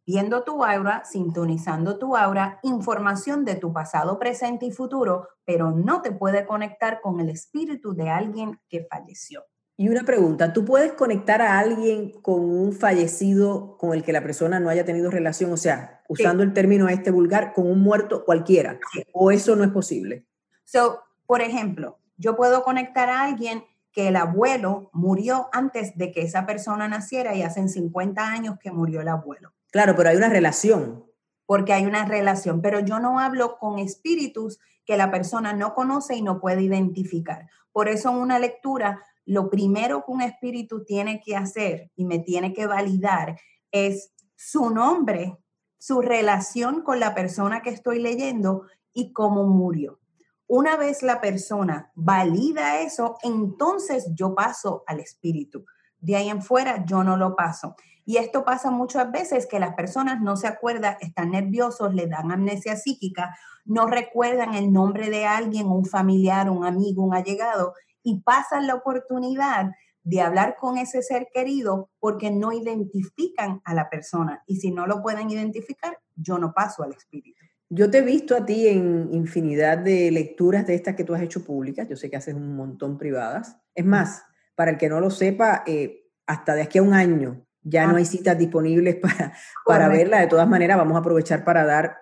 viendo 0.07 0.45
tu 0.45 0.65
aura, 0.65 1.05
sintonizando 1.05 1.99
tu 1.99 2.17
aura, 2.17 2.61
información 2.63 3.45
de 3.45 3.57
tu 3.57 3.73
pasado, 3.73 4.19
presente 4.19 4.65
y 4.65 4.71
futuro, 4.71 5.29
pero 5.45 5.73
no 5.73 6.01
te 6.03 6.13
puede 6.13 6.47
conectar 6.47 7.01
con 7.01 7.21
el 7.21 7.29
espíritu 7.29 7.95
de 7.95 8.11
alguien 8.11 8.61
que 8.69 8.87
falleció. 8.89 9.45
Y 9.79 9.91
una 9.91 10.05
pregunta, 10.05 10.55
¿tú 10.55 10.65
puedes 10.65 10.93
conectar 10.93 11.43
a 11.43 11.59
alguien 11.59 12.11
con 12.23 12.41
un 12.41 12.73
fallecido 12.73 13.77
con 13.77 13.93
el 13.93 14.03
que 14.03 14.13
la 14.13 14.23
persona 14.23 14.59
no 14.59 14.71
haya 14.71 14.87
tenido 14.87 15.11
relación? 15.11 15.53
O 15.53 15.59
sea, 15.59 16.03
usando 16.09 16.43
el 16.43 16.55
término 16.55 16.89
este 16.89 17.11
vulgar, 17.11 17.53
con 17.53 17.67
un 17.67 17.81
muerto 17.81 18.25
cualquiera. 18.25 18.79
¿O 19.13 19.31
eso 19.31 19.55
no 19.55 19.65
es 19.65 19.71
posible? 19.71 20.25
So, 20.65 21.01
por 21.27 21.43
ejemplo, 21.43 21.99
yo 22.17 22.37
puedo 22.37 22.63
conectar 22.63 23.11
a 23.11 23.23
alguien 23.23 23.65
que 23.93 24.09
el 24.09 24.17
abuelo 24.17 24.89
murió 24.95 25.49
antes 25.53 25.97
de 25.97 26.11
que 26.11 26.23
esa 26.23 26.47
persona 26.47 26.89
naciera 26.89 27.35
y 27.35 27.43
hacen 27.43 27.69
50 27.69 28.27
años 28.27 28.59
que 28.59 28.71
murió 28.71 29.03
el 29.03 29.09
abuelo. 29.09 29.53
Claro, 29.71 29.95
pero 29.95 30.09
hay 30.09 30.17
una 30.17 30.31
relación. 30.31 31.05
Porque 31.45 31.75
hay 31.75 31.85
una 31.85 32.07
relación, 32.07 32.61
pero 32.61 32.81
yo 32.81 32.99
no 32.99 33.21
hablo 33.21 33.59
con 33.59 33.79
espíritus 33.79 34.59
que 34.87 34.97
la 34.97 35.11
persona 35.11 35.53
no 35.53 35.75
conoce 35.75 36.15
y 36.15 36.23
no 36.23 36.41
puede 36.41 36.63
identificar. 36.63 37.49
Por 37.73 37.89
eso 37.89 38.11
en 38.11 38.17
una 38.17 38.39
lectura 38.39 39.03
lo 39.27 39.51
primero 39.51 40.05
que 40.05 40.13
un 40.13 40.23
espíritu 40.23 40.85
tiene 40.85 41.21
que 41.21 41.37
hacer 41.37 41.91
y 41.97 42.05
me 42.05 42.21
tiene 42.21 42.55
que 42.55 42.67
validar 42.67 43.39
es 43.73 44.13
su 44.37 44.71
nombre, 44.71 45.37
su 45.77 46.01
relación 46.01 46.83
con 46.83 47.01
la 47.01 47.15
persona 47.15 47.61
que 47.61 47.71
estoy 47.71 47.99
leyendo 47.99 48.63
y 48.93 49.13
cómo 49.13 49.45
murió. 49.45 50.01
Una 50.47 50.77
vez 50.77 51.03
la 51.03 51.21
persona 51.21 51.91
valida 51.97 52.81
eso, 52.81 53.19
entonces 53.23 54.09
yo 54.15 54.35
paso 54.35 54.85
al 54.87 55.01
espíritu. 55.01 55.65
De 55.99 56.15
ahí 56.15 56.29
en 56.29 56.41
fuera 56.41 56.85
yo 56.85 57.03
no 57.03 57.17
lo 57.17 57.35
paso. 57.35 57.75
Y 58.09 58.19
esto 58.19 58.45
pasa 58.45 58.71
muchas 58.71 59.11
veces 59.11 59.47
que 59.47 59.59
las 59.59 59.75
personas 59.75 60.21
no 60.23 60.37
se 60.37 60.47
acuerdan, 60.47 60.97
están 61.01 61.33
nerviosos, 61.33 61.93
le 61.93 62.07
dan 62.07 62.31
amnesia 62.31 62.77
psíquica, 62.77 63.37
no 63.65 63.89
recuerdan 63.89 64.55
el 64.55 64.73
nombre 64.73 65.11
de 65.11 65.27
alguien, 65.27 65.67
un 65.67 65.85
familiar, 65.85 66.49
un 66.49 66.65
amigo, 66.65 67.03
un 67.03 67.15
allegado, 67.15 67.75
y 68.05 68.21
pasan 68.21 68.69
la 68.69 68.77
oportunidad 68.77 69.73
de 70.05 70.21
hablar 70.21 70.55
con 70.57 70.79
ese 70.79 71.03
ser 71.03 71.27
querido 71.35 71.91
porque 71.99 72.31
no 72.31 72.53
identifican 72.53 73.61
a 73.65 73.75
la 73.75 73.91
persona. 73.91 74.45
Y 74.47 74.59
si 74.59 74.71
no 74.71 74.87
lo 74.87 75.03
pueden 75.03 75.29
identificar, 75.29 75.99
yo 76.15 76.39
no 76.39 76.55
paso 76.55 76.85
al 76.85 76.93
espíritu. 76.93 77.45
Yo 77.69 77.91
te 77.91 77.99
he 77.99 78.03
visto 78.03 78.37
a 78.37 78.47
ti 78.47 78.69
en 78.69 79.09
infinidad 79.11 79.79
de 79.79 80.13
lecturas 80.13 80.65
de 80.65 80.77
estas 80.77 80.95
que 80.95 81.03
tú 81.03 81.13
has 81.13 81.23
hecho 81.23 81.45
públicas. 81.45 81.89
Yo 81.89 81.97
sé 81.97 82.09
que 82.09 82.17
haces 82.17 82.37
un 82.37 82.55
montón 82.55 82.99
privadas. 82.99 83.57
Es 83.75 83.85
más, 83.85 84.23
para 84.55 84.71
el 84.71 84.79
que 84.79 84.89
no 84.89 85.01
lo 85.01 85.11
sepa, 85.11 85.65
eh, 85.67 86.05
hasta 86.25 86.55
de 86.55 86.63
aquí 86.63 86.79
a 86.79 86.83
un 86.83 86.95
año 86.95 87.46
Ya 87.69 87.87
no 87.87 87.95
ah. 87.95 87.99
hay 87.99 88.05
citas 88.05 88.39
disponibles 88.39 88.97
para, 89.03 89.33
para 89.65 89.89
verla. 89.89 90.21
De 90.21 90.29
todas 90.29 90.49
maneras, 90.49 90.77
vamos 90.77 90.97
a 90.97 91.01
aprovechar 91.01 91.45
para 91.45 91.65
dar 91.65 91.97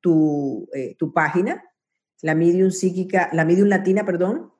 tu, 0.00 0.68
eh, 0.72 0.94
tu 0.98 1.12
página, 1.12 1.64
la 2.20 2.34
medium 2.34 2.70
psíquica, 2.70 3.28
la 3.32 3.44
medium 3.44 3.68
latina, 3.68 4.04
perdón, 4.04 4.52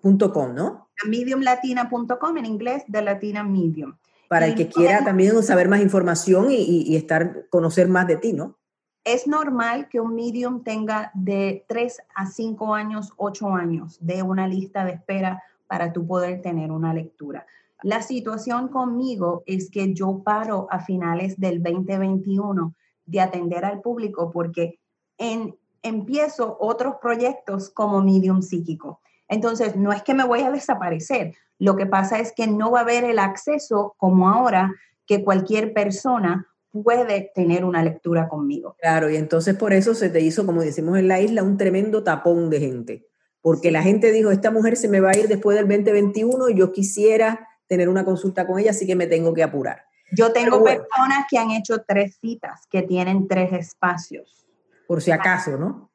punto 0.00 0.32
com, 0.32 0.54
¿no? 0.54 0.82
mediumlatina.com 1.06 2.36
en 2.36 2.46
inglés 2.46 2.84
de 2.86 3.02
Latina 3.02 3.42
Medium. 3.42 3.96
Para 4.28 4.46
el 4.46 4.54
que 4.54 4.68
quiera 4.68 5.04
también 5.04 5.42
saber 5.42 5.68
más 5.68 5.80
información 5.80 6.50
y, 6.50 6.84
y, 6.86 6.96
estar, 6.96 7.48
conocer 7.50 7.88
más 7.88 8.06
de 8.06 8.16
ti, 8.16 8.32
¿no? 8.32 8.58
Es 9.04 9.26
normal 9.26 9.88
que 9.88 10.00
un 10.00 10.14
medium 10.14 10.62
tenga 10.62 11.10
de 11.12 11.64
3 11.68 12.00
a 12.14 12.26
5 12.26 12.74
años, 12.74 13.12
8 13.16 13.54
años 13.54 13.98
de 14.00 14.22
una 14.22 14.46
lista 14.48 14.84
de 14.84 14.92
espera 14.92 15.42
para 15.66 15.92
tú 15.92 16.06
poder 16.06 16.40
tener 16.40 16.70
una 16.70 16.94
lectura. 16.94 17.46
La 17.82 18.02
situación 18.02 18.68
conmigo 18.68 19.42
es 19.46 19.70
que 19.70 19.92
yo 19.92 20.22
paro 20.24 20.66
a 20.70 20.80
finales 20.80 21.38
del 21.38 21.62
2021 21.62 22.74
de 23.06 23.20
atender 23.20 23.64
al 23.64 23.80
público 23.80 24.30
porque 24.30 24.78
en, 25.18 25.56
empiezo 25.82 26.56
otros 26.60 26.96
proyectos 27.02 27.70
como 27.70 28.02
medium 28.02 28.42
psíquico. 28.42 29.00
Entonces, 29.28 29.76
no 29.76 29.92
es 29.92 30.02
que 30.02 30.14
me 30.14 30.24
voy 30.24 30.42
a 30.42 30.50
desaparecer, 30.50 31.34
lo 31.58 31.76
que 31.76 31.86
pasa 31.86 32.18
es 32.18 32.32
que 32.32 32.46
no 32.46 32.72
va 32.72 32.80
a 32.80 32.82
haber 32.82 33.04
el 33.04 33.18
acceso 33.18 33.94
como 33.96 34.28
ahora 34.28 34.74
que 35.06 35.22
cualquier 35.22 35.72
persona 35.72 36.46
puede 36.70 37.30
tener 37.34 37.64
una 37.64 37.82
lectura 37.82 38.28
conmigo. 38.28 38.76
Claro, 38.80 39.10
y 39.10 39.16
entonces 39.16 39.54
por 39.56 39.72
eso 39.72 39.94
se 39.94 40.08
te 40.10 40.20
hizo, 40.20 40.46
como 40.46 40.62
decimos 40.62 40.98
en 40.98 41.08
la 41.08 41.20
isla, 41.20 41.42
un 41.42 41.56
tremendo 41.56 42.02
tapón 42.02 42.50
de 42.50 42.60
gente, 42.60 43.06
porque 43.40 43.70
la 43.70 43.82
gente 43.82 44.10
dijo, 44.10 44.30
esta 44.30 44.50
mujer 44.50 44.76
se 44.76 44.88
me 44.88 45.00
va 45.00 45.10
a 45.10 45.18
ir 45.18 45.28
después 45.28 45.56
del 45.56 45.68
2021 45.68 46.48
y 46.48 46.54
yo 46.54 46.72
quisiera 46.72 47.48
tener 47.72 47.88
una 47.88 48.04
consulta 48.04 48.46
con 48.46 48.58
ella, 48.58 48.72
así 48.72 48.86
que 48.86 48.94
me 48.94 49.06
tengo 49.06 49.32
que 49.32 49.42
apurar. 49.42 49.86
Yo 50.14 50.30
tengo 50.30 50.62
personas 50.62 51.24
que 51.30 51.38
han 51.38 51.52
hecho 51.52 51.82
tres 51.88 52.18
citas, 52.20 52.66
que 52.70 52.82
tienen 52.82 53.26
tres 53.26 53.50
espacios. 53.54 54.46
Por 54.86 55.00
si 55.00 55.10
acaso, 55.10 55.56
¿no? 55.56 55.90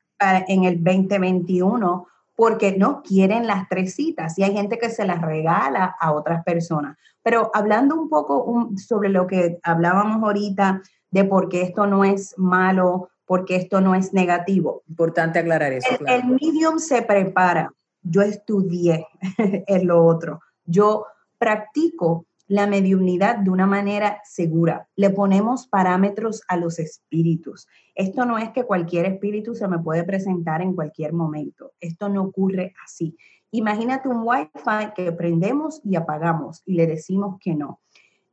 En 0.47 0.63
el 0.63 0.83
2021 0.83 2.07
porque 2.35 2.75
no 2.75 3.03
quieren 3.03 3.45
las 3.45 3.69
tres 3.69 3.93
citas 3.93 4.39
y 4.39 4.43
hay 4.43 4.53
gente 4.53 4.79
que 4.79 4.89
se 4.89 5.05
las 5.05 5.21
regala 5.21 5.95
a 5.99 6.11
otras 6.13 6.43
personas. 6.43 6.97
Pero 7.21 7.51
hablando 7.53 7.93
un 7.93 8.09
poco 8.09 8.71
sobre 8.77 9.09
lo 9.09 9.27
que 9.27 9.59
hablábamos 9.61 10.23
ahorita 10.23 10.81
de 11.11 11.23
por 11.23 11.47
qué 11.47 11.61
esto 11.61 11.85
no 11.85 12.03
es 12.03 12.33
malo, 12.37 13.09
por 13.25 13.45
qué 13.45 13.57
esto 13.57 13.81
no 13.81 13.93
es 13.93 14.13
negativo. 14.13 14.81
Importante 14.87 15.37
aclarar 15.37 15.73
eso. 15.73 15.95
El, 15.99 16.09
el 16.09 16.25
medium 16.25 16.79
se 16.79 17.03
prepara. 17.03 17.71
Yo 18.01 18.23
estudié 18.23 19.05
en 19.67 19.85
lo 19.85 20.03
otro. 20.03 20.41
Yo 20.65 21.05
practico 21.37 22.25
la 22.47 22.65
mediunidad 22.65 23.37
de 23.37 23.49
una 23.49 23.65
manera 23.65 24.21
segura. 24.23 24.87
Le 24.95 25.09
ponemos 25.09 25.67
parámetros 25.67 26.41
a 26.47 26.55
los 26.55 26.79
espíritus. 26.79 27.67
Esto 27.93 28.25
no 28.25 28.37
es 28.37 28.51
que 28.51 28.63
cualquier 28.63 29.05
espíritu 29.05 29.53
se 29.53 29.67
me 29.67 29.79
puede 29.79 30.03
presentar 30.03 30.61
en 30.61 30.73
cualquier 30.73 31.13
momento. 31.13 31.73
Esto 31.79 32.07
no 32.07 32.23
ocurre 32.23 32.73
así. 32.85 33.17
Imagínate 33.51 34.07
un 34.07 34.21
Wi-Fi 34.23 34.93
que 34.95 35.11
prendemos 35.11 35.81
y 35.83 35.95
apagamos 35.95 36.63
y 36.65 36.75
le 36.75 36.87
decimos 36.87 37.37
que 37.39 37.53
no. 37.53 37.81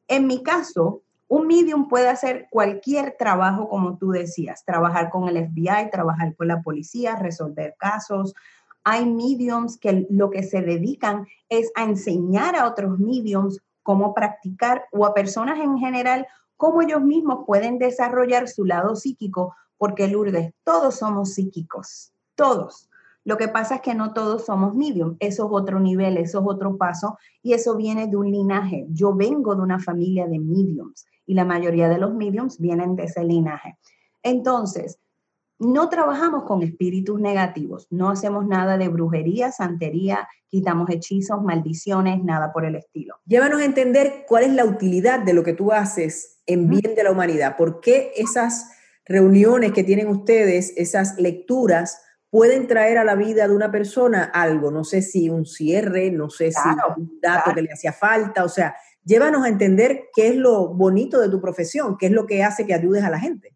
En 0.06 0.26
mi 0.26 0.42
caso, 0.42 1.02
un 1.28 1.46
medium 1.46 1.88
puede 1.88 2.08
hacer 2.08 2.46
cualquier 2.50 3.16
trabajo 3.18 3.68
como 3.68 3.96
tú 3.96 4.10
decías, 4.10 4.64
trabajar 4.64 5.10
con 5.10 5.28
el 5.28 5.48
FBI, 5.48 5.90
trabajar 5.90 6.34
con 6.36 6.48
la 6.48 6.62
policía, 6.62 7.16
resolver 7.16 7.74
casos. 7.78 8.34
Hay 8.84 9.06
mediums 9.06 9.78
que 9.78 10.06
lo 10.10 10.30
que 10.30 10.42
se 10.42 10.60
dedican 10.62 11.26
es 11.48 11.72
a 11.74 11.84
enseñar 11.84 12.54
a 12.54 12.68
otros 12.68 12.98
mediums 12.98 13.60
cómo 13.82 14.14
practicar 14.14 14.84
o 14.92 15.06
a 15.06 15.14
personas 15.14 15.58
en 15.58 15.78
general, 15.78 16.26
cómo 16.56 16.82
ellos 16.82 17.02
mismos 17.02 17.44
pueden 17.46 17.78
desarrollar 17.78 18.48
su 18.48 18.64
lado 18.64 18.96
psíquico, 18.96 19.54
porque 19.78 20.08
Lourdes, 20.08 20.52
todos 20.64 20.96
somos 20.96 21.34
psíquicos, 21.34 22.12
todos. 22.34 22.88
Lo 23.24 23.38
que 23.38 23.48
pasa 23.48 23.76
es 23.76 23.80
que 23.80 23.94
no 23.94 24.12
todos 24.12 24.44
somos 24.44 24.74
medium, 24.74 25.16
eso 25.18 25.46
es 25.46 25.50
otro 25.52 25.80
nivel, 25.80 26.18
eso 26.18 26.40
es 26.40 26.46
otro 26.46 26.76
paso 26.76 27.18
y 27.42 27.54
eso 27.54 27.74
viene 27.76 28.06
de 28.06 28.16
un 28.16 28.30
linaje. 28.30 28.86
Yo 28.90 29.14
vengo 29.14 29.54
de 29.54 29.62
una 29.62 29.78
familia 29.78 30.26
de 30.26 30.38
mediums 30.38 31.06
y 31.26 31.34
la 31.34 31.46
mayoría 31.46 31.88
de 31.88 31.98
los 31.98 32.14
mediums 32.14 32.58
vienen 32.58 32.96
de 32.96 33.04
ese 33.04 33.24
linaje. 33.24 33.78
Entonces, 34.22 34.98
no 35.64 35.88
trabajamos 35.88 36.44
con 36.44 36.62
espíritus 36.62 37.20
negativos, 37.20 37.86
no 37.90 38.10
hacemos 38.10 38.46
nada 38.46 38.76
de 38.76 38.88
brujería, 38.88 39.50
santería, 39.52 40.28
quitamos 40.48 40.88
hechizos, 40.90 41.42
maldiciones, 41.42 42.22
nada 42.22 42.52
por 42.52 42.64
el 42.64 42.76
estilo. 42.76 43.16
Llévanos 43.26 43.60
a 43.60 43.64
entender 43.64 44.24
cuál 44.28 44.44
es 44.44 44.52
la 44.52 44.64
utilidad 44.64 45.20
de 45.20 45.32
lo 45.32 45.42
que 45.42 45.54
tú 45.54 45.72
haces 45.72 46.38
en 46.46 46.68
bien 46.68 46.94
de 46.94 47.02
la 47.02 47.10
humanidad. 47.10 47.56
¿Por 47.56 47.80
qué 47.80 48.12
esas 48.16 48.70
reuniones 49.04 49.72
que 49.72 49.84
tienen 49.84 50.08
ustedes, 50.08 50.72
esas 50.76 51.18
lecturas, 51.18 52.00
pueden 52.30 52.66
traer 52.66 52.98
a 52.98 53.04
la 53.04 53.14
vida 53.14 53.48
de 53.48 53.54
una 53.54 53.70
persona 53.70 54.24
algo? 54.24 54.70
No 54.70 54.84
sé 54.84 55.02
si 55.02 55.30
un 55.30 55.46
cierre, 55.46 56.10
no 56.10 56.30
sé 56.30 56.52
si 56.52 56.68
un 56.96 57.18
dato 57.20 57.52
que 57.54 57.62
le 57.62 57.72
hacía 57.72 57.92
falta, 57.92 58.44
o 58.44 58.48
sea, 58.48 58.74
llévanos 59.04 59.44
a 59.44 59.48
entender 59.48 60.04
qué 60.14 60.28
es 60.28 60.36
lo 60.36 60.68
bonito 60.68 61.20
de 61.20 61.28
tu 61.28 61.40
profesión, 61.40 61.96
qué 61.98 62.06
es 62.06 62.12
lo 62.12 62.26
que 62.26 62.42
hace 62.42 62.66
que 62.66 62.74
ayudes 62.74 63.04
a 63.04 63.10
la 63.10 63.18
gente. 63.18 63.54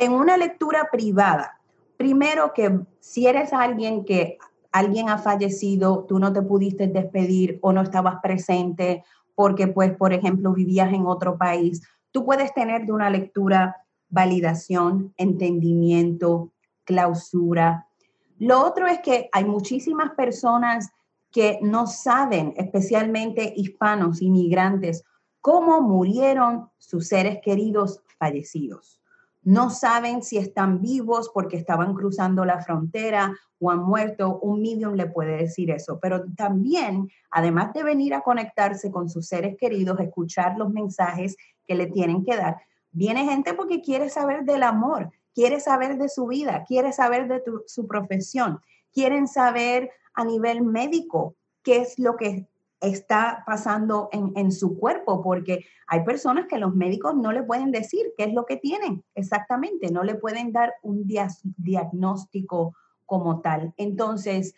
En 0.00 0.12
una 0.12 0.36
lectura 0.36 0.88
privada, 0.92 1.60
primero 1.96 2.54
que 2.54 2.78
si 3.00 3.26
eres 3.26 3.52
alguien 3.52 4.04
que 4.04 4.38
alguien 4.70 5.08
ha 5.08 5.18
fallecido, 5.18 6.04
tú 6.04 6.20
no 6.20 6.32
te 6.32 6.40
pudiste 6.40 6.86
despedir 6.86 7.58
o 7.62 7.72
no 7.72 7.82
estabas 7.82 8.20
presente 8.22 9.02
porque, 9.34 9.66
pues, 9.66 9.96
por 9.96 10.12
ejemplo, 10.12 10.52
vivías 10.52 10.92
en 10.92 11.04
otro 11.04 11.36
país, 11.36 11.82
tú 12.12 12.24
puedes 12.24 12.54
tener 12.54 12.86
de 12.86 12.92
una 12.92 13.10
lectura 13.10 13.76
validación, 14.08 15.12
entendimiento, 15.16 16.52
clausura. 16.84 17.88
Lo 18.38 18.64
otro 18.64 18.86
es 18.86 19.00
que 19.00 19.28
hay 19.32 19.46
muchísimas 19.46 20.12
personas 20.12 20.92
que 21.32 21.58
no 21.60 21.88
saben, 21.88 22.54
especialmente 22.56 23.52
hispanos, 23.56 24.22
inmigrantes, 24.22 25.04
cómo 25.40 25.80
murieron 25.80 26.70
sus 26.78 27.08
seres 27.08 27.40
queridos 27.42 28.00
fallecidos 28.16 28.97
no 29.42 29.70
saben 29.70 30.22
si 30.22 30.36
están 30.36 30.80
vivos 30.80 31.30
porque 31.32 31.56
estaban 31.56 31.94
cruzando 31.94 32.44
la 32.44 32.60
frontera 32.60 33.34
o 33.58 33.70
han 33.70 33.82
muerto, 33.82 34.38
un 34.40 34.60
medium 34.60 34.94
le 34.94 35.06
puede 35.06 35.36
decir 35.36 35.70
eso. 35.70 35.98
Pero 36.00 36.24
también, 36.36 37.08
además 37.30 37.72
de 37.72 37.82
venir 37.82 38.14
a 38.14 38.22
conectarse 38.22 38.90
con 38.90 39.08
sus 39.08 39.26
seres 39.26 39.56
queridos, 39.58 40.00
escuchar 40.00 40.56
los 40.58 40.70
mensajes 40.70 41.36
que 41.66 41.74
le 41.74 41.86
tienen 41.86 42.24
que 42.24 42.36
dar, 42.36 42.58
viene 42.90 43.24
gente 43.24 43.54
porque 43.54 43.80
quiere 43.80 44.10
saber 44.10 44.44
del 44.44 44.62
amor, 44.62 45.10
quiere 45.34 45.60
saber 45.60 45.98
de 45.98 46.08
su 46.08 46.26
vida, 46.26 46.64
quiere 46.66 46.92
saber 46.92 47.28
de 47.28 47.42
su 47.66 47.86
profesión, 47.86 48.60
quieren 48.92 49.28
saber 49.28 49.90
a 50.14 50.24
nivel 50.24 50.62
médico 50.62 51.36
qué 51.62 51.78
es 51.78 51.98
lo 51.98 52.16
que 52.16 52.48
está 52.80 53.42
pasando 53.46 54.08
en, 54.12 54.52
su 54.52 54.78
cuerpo, 54.78 55.22
porque 55.22 55.64
hay 55.86 56.04
personas 56.04 56.46
que 56.46 56.58
los 56.58 56.74
médicos 56.74 57.14
no 57.16 57.32
le 57.32 57.42
pueden 57.42 57.72
decir 57.72 58.12
qué 58.16 58.24
es 58.24 58.32
lo 58.32 58.46
que 58.46 58.56
tienen 58.56 59.04
exactamente, 59.14 59.90
no 59.90 60.04
le 60.04 60.14
pueden 60.14 60.52
dar 60.52 60.74
un 60.82 61.04
diagnóstico 61.56 62.74
como 63.04 63.40
tal. 63.40 63.74
Entonces, 63.76 64.54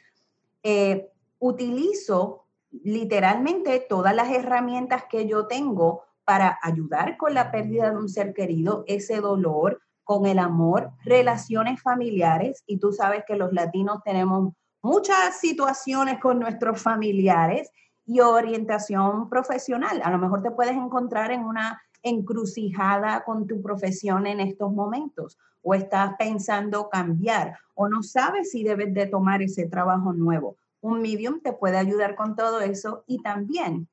eh, 0.63 1.09
utilizo 1.39 2.45
literalmente 2.71 3.85
todas 3.89 4.15
las 4.15 4.31
herramientas 4.31 5.05
que 5.11 5.27
yo 5.27 5.47
tengo 5.47 6.03
para 6.25 6.59
ayudar 6.63 7.17
con 7.17 7.35
la 7.35 7.51
pérdida 7.51 7.91
de 7.91 7.97
un 7.97 8.09
ser 8.09 8.35
querido, 8.35 8.85
ese 8.87 9.21
dolor, 9.21 9.81
con 10.05 10.27
el 10.27 10.39
amor, 10.39 10.91
relaciones 11.05 11.81
familiares, 11.81 12.63
y 12.67 12.79
tú 12.79 12.93
sabes 12.93 13.25
que 13.27 13.37
los 13.37 13.53
latinos 13.53 14.01
tenemos 14.05 14.53
muchas 14.83 15.39
situaciones 15.41 16.19
con 16.21 16.39
nuestros 16.39 16.81
familiares 16.81 17.71
y 18.11 18.19
orientación 18.19 19.29
profesional. 19.29 20.03
A 20.03 20.11
lo 20.11 20.19
mejor 20.19 20.43
te 20.43 20.51
puedes 20.51 20.75
encontrar 20.75 21.31
en 21.31 21.45
una 21.45 21.81
encrucijada 22.03 23.23
con 23.23 23.47
tu 23.47 23.63
profesión 23.63 24.27
en 24.27 24.41
estos 24.41 24.73
momentos 24.73 25.39
o 25.63 25.75
estás 25.75 26.17
pensando 26.19 26.89
cambiar 26.89 27.57
o 27.75 27.89
no 27.89 28.03
sabes 28.03 28.51
si 28.51 28.65
debes 28.65 28.93
de 28.95 29.07
tomar 29.07 29.43
ese 29.43 29.69
trabajo 29.69 30.13
nuevo. 30.13 30.57
Un 30.81 31.03
medium 31.03 31.41
te 31.41 31.53
puede 31.53 31.77
ayudar 31.79 32.17
con 32.17 32.35
todo 32.35 32.61
eso 32.61 33.05
y 33.07 33.23
también 33.23 33.87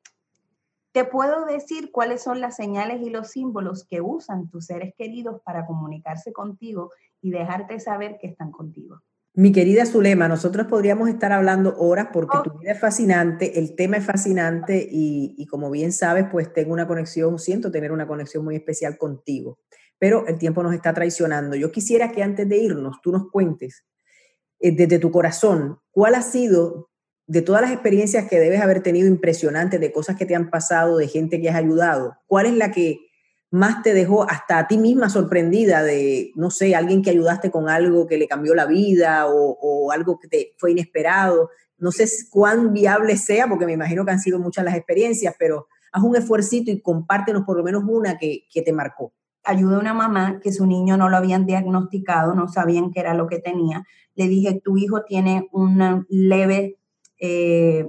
te 0.94 1.06
puedo 1.06 1.46
decir 1.46 1.92
cuáles 1.92 2.24
son 2.24 2.42
las 2.42 2.56
señales 2.56 3.04
y 3.04 3.12
los 3.12 3.30
símbolos 3.30 3.86
que 3.86 4.02
usan 4.02 4.50
tus 4.50 4.66
seres 4.66 4.96
queridos 4.98 5.42
para 5.44 5.68
comunicarse 5.68 6.34
contigo 6.34 6.90
y 7.22 7.30
dejarte 7.30 7.80
saber 7.80 8.18
que 8.20 8.26
están 8.26 8.52
contigo. 8.52 9.00
Mi 9.38 9.52
querida 9.52 9.86
Zulema, 9.86 10.28
nosotros 10.28 10.66
podríamos 10.66 11.10
estar 11.10 11.32
hablando 11.32 11.78
horas 11.78 12.08
porque 12.12 12.40
tu 12.44 12.58
vida 12.58 12.72
es 12.72 12.80
fascinante, 12.80 13.60
el 13.60 13.76
tema 13.76 13.98
es 13.98 14.04
fascinante 14.04 14.90
y, 14.92 15.46
como 15.46 15.70
bien 15.70 15.92
sabes, 15.92 16.26
pues 16.32 16.52
tengo 16.52 16.74
una 16.74 16.88
conexión, 16.88 17.38
siento 17.38 17.70
tener 17.70 17.92
una 17.92 18.08
conexión 18.08 18.44
muy 18.44 18.56
especial 18.56 18.98
contigo, 18.98 19.60
pero 20.00 20.26
el 20.26 20.40
tiempo 20.40 20.64
nos 20.64 20.74
está 20.74 20.92
traicionando. 20.92 21.56
Yo 21.56 21.72
quisiera 21.72 22.12
que 22.12 22.24
antes 22.24 22.50
de 22.50 22.58
irnos 22.58 23.00
tú 23.04 23.12
nos 23.12 23.30
cuentes 23.30 23.86
eh, 24.60 24.76
desde 24.76 24.98
tu 24.98 25.12
corazón 25.12 25.78
cuál 25.92 26.16
ha 26.16 26.24
sido 26.24 26.90
de 27.28 27.44
todas 27.44 27.62
las 27.62 27.72
experiencias 27.72 28.28
que 28.28 28.40
debes 28.40 28.60
haber 28.60 28.82
tenido 28.82 29.08
impresionantes, 29.08 29.80
de 29.80 29.92
cosas 29.92 30.16
que 30.16 30.26
te 30.26 30.34
han 30.34 30.50
pasado, 30.50 30.98
de 30.98 31.08
gente 31.08 31.40
que 31.40 31.50
has 31.50 31.56
ayudado, 31.58 32.18
¿cuál 32.26 32.48
es 32.48 32.54
la 32.54 32.72
que 32.72 33.07
más 33.50 33.82
te 33.82 33.94
dejó 33.94 34.30
hasta 34.30 34.60
a 34.60 34.68
ti 34.68 34.78
misma 34.78 35.10
sorprendida 35.10 35.84
de, 35.84 36.32
no 36.36 36.52
sé, 36.52 36.76
alguien 36.76 37.02
que 37.02 37.12
ayudaste 37.12 37.50
con 37.50 37.70
algo 37.70 38.08
que 38.08 38.18
le 38.18 38.28
cambió 38.28 38.54
la 38.54 38.66
vida 38.66 39.26
o, 39.28 39.92
algo 39.92 40.20
que 40.20 40.28
te 40.28 40.54
fue 40.58 40.72
inesperado? 40.72 41.50
No 41.78 41.92
sé 41.92 42.06
cuán 42.30 42.74
viable 42.74 43.18
sea, 43.18 43.48
porque 43.48 43.66
me 43.66 43.74
imagino 43.74 44.04
que 44.04 44.12
han 44.12 44.20
sido 44.20 44.40
muchas 44.40 44.66
las 44.66 44.76
experiencias, 44.76 45.36
pero 45.40 45.68
haz 45.92 46.04
un 46.04 46.16
esfuercito 46.16 46.72
y 46.72 46.82
compártenos 46.82 47.44
por 47.46 47.58
lo 47.58 47.64
menos 47.64 47.84
una 47.88 48.18
que, 48.18 48.48
que 48.52 48.62
te 48.62 48.74
marcó. 48.74 49.14
Ayudé 49.44 49.76
a 49.76 49.80
una 49.80 49.94
mamá 49.94 50.40
que 50.42 50.52
su 50.52 50.66
niño 50.66 50.98
no 50.98 51.08
lo 51.08 51.16
habían 51.16 51.46
diagnosticado, 51.46 52.36
no 52.36 52.50
sabían 52.50 52.92
qué 52.92 53.00
era 53.00 53.14
lo 53.14 53.28
que 53.28 53.40
tenía. 53.40 53.86
Le 54.16 54.28
dije, 54.28 54.60
tu 54.62 54.78
hijo 54.78 55.04
tiene 55.04 55.48
una 55.54 56.06
leve, 56.10 56.80
eh, 57.20 57.88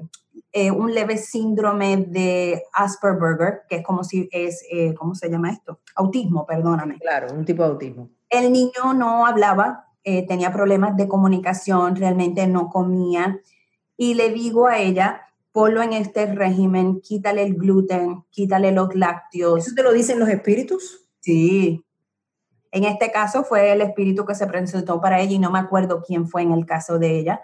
eh, 0.52 0.70
un 0.70 0.94
leve 0.94 1.16
síndrome 1.16 1.96
de 1.96 2.62
Asperger, 2.72 3.62
que 3.68 3.76
es 3.76 3.84
como 3.84 4.04
si 4.04 4.28
es, 4.32 4.64
eh, 4.70 4.94
¿cómo 4.94 5.14
se 5.14 5.30
llama 5.30 5.50
esto? 5.50 5.80
Autismo, 5.94 6.46
perdóname. 6.46 6.98
Claro, 6.98 7.34
un 7.34 7.44
tipo 7.44 7.62
de 7.62 7.68
autismo. 7.70 8.10
El 8.30 8.52
niño 8.52 8.94
no 8.94 9.26
hablaba, 9.26 9.84
tenía 10.02 10.50
problemas 10.50 10.96
de 10.96 11.06
comunicación, 11.06 11.94
realmente 11.94 12.46
no 12.46 12.70
comía. 12.70 13.42
Y 13.94 14.14
le 14.14 14.30
digo 14.30 14.66
a 14.66 14.78
ella, 14.78 15.28
ponlo 15.52 15.82
en 15.82 15.92
este 15.92 16.26
régimen, 16.26 17.00
quítale 17.00 17.42
el 17.42 17.56
gluten, 17.56 18.24
quítale 18.30 18.72
los 18.72 18.94
lácteos. 18.94 19.66
¿Eso 19.66 19.74
te 19.74 19.82
lo 19.82 19.92
dicen 19.92 20.18
los 20.18 20.28
espíritus? 20.28 21.08
Sí. 21.20 21.84
En 22.70 22.84
este 22.84 23.10
caso 23.10 23.44
fue 23.44 23.72
el 23.72 23.80
espíritu 23.80 24.24
que 24.24 24.34
se 24.34 24.46
presentó 24.46 25.00
para 25.00 25.20
ella 25.20 25.32
y 25.32 25.38
no 25.38 25.50
me 25.50 25.58
acuerdo 25.58 26.02
quién 26.06 26.28
fue 26.28 26.42
en 26.42 26.52
el 26.52 26.66
caso 26.66 26.98
de 26.98 27.18
ella. 27.18 27.40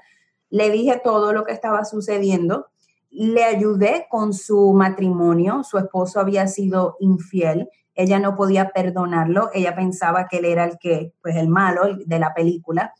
Le 0.50 0.70
dije 0.70 1.00
todo 1.02 1.32
lo 1.32 1.44
que 1.44 1.52
estaba 1.52 1.84
sucediendo, 1.84 2.68
le 3.14 3.44
ayudé 3.44 4.06
con 4.10 4.34
su 4.34 4.72
matrimonio, 4.72 5.62
su 5.62 5.78
esposo 5.78 6.18
había 6.18 6.48
sido 6.48 6.96
infiel, 6.98 7.70
ella 7.94 8.18
no 8.18 8.34
podía 8.36 8.70
perdonarlo, 8.70 9.50
ella 9.54 9.76
pensaba 9.76 10.26
que 10.26 10.38
él 10.38 10.46
era 10.46 10.64
el 10.64 10.78
que, 10.78 11.12
pues 11.22 11.36
el 11.36 11.48
malo 11.48 11.96
de 12.04 12.18
la 12.18 12.34
película. 12.34 12.92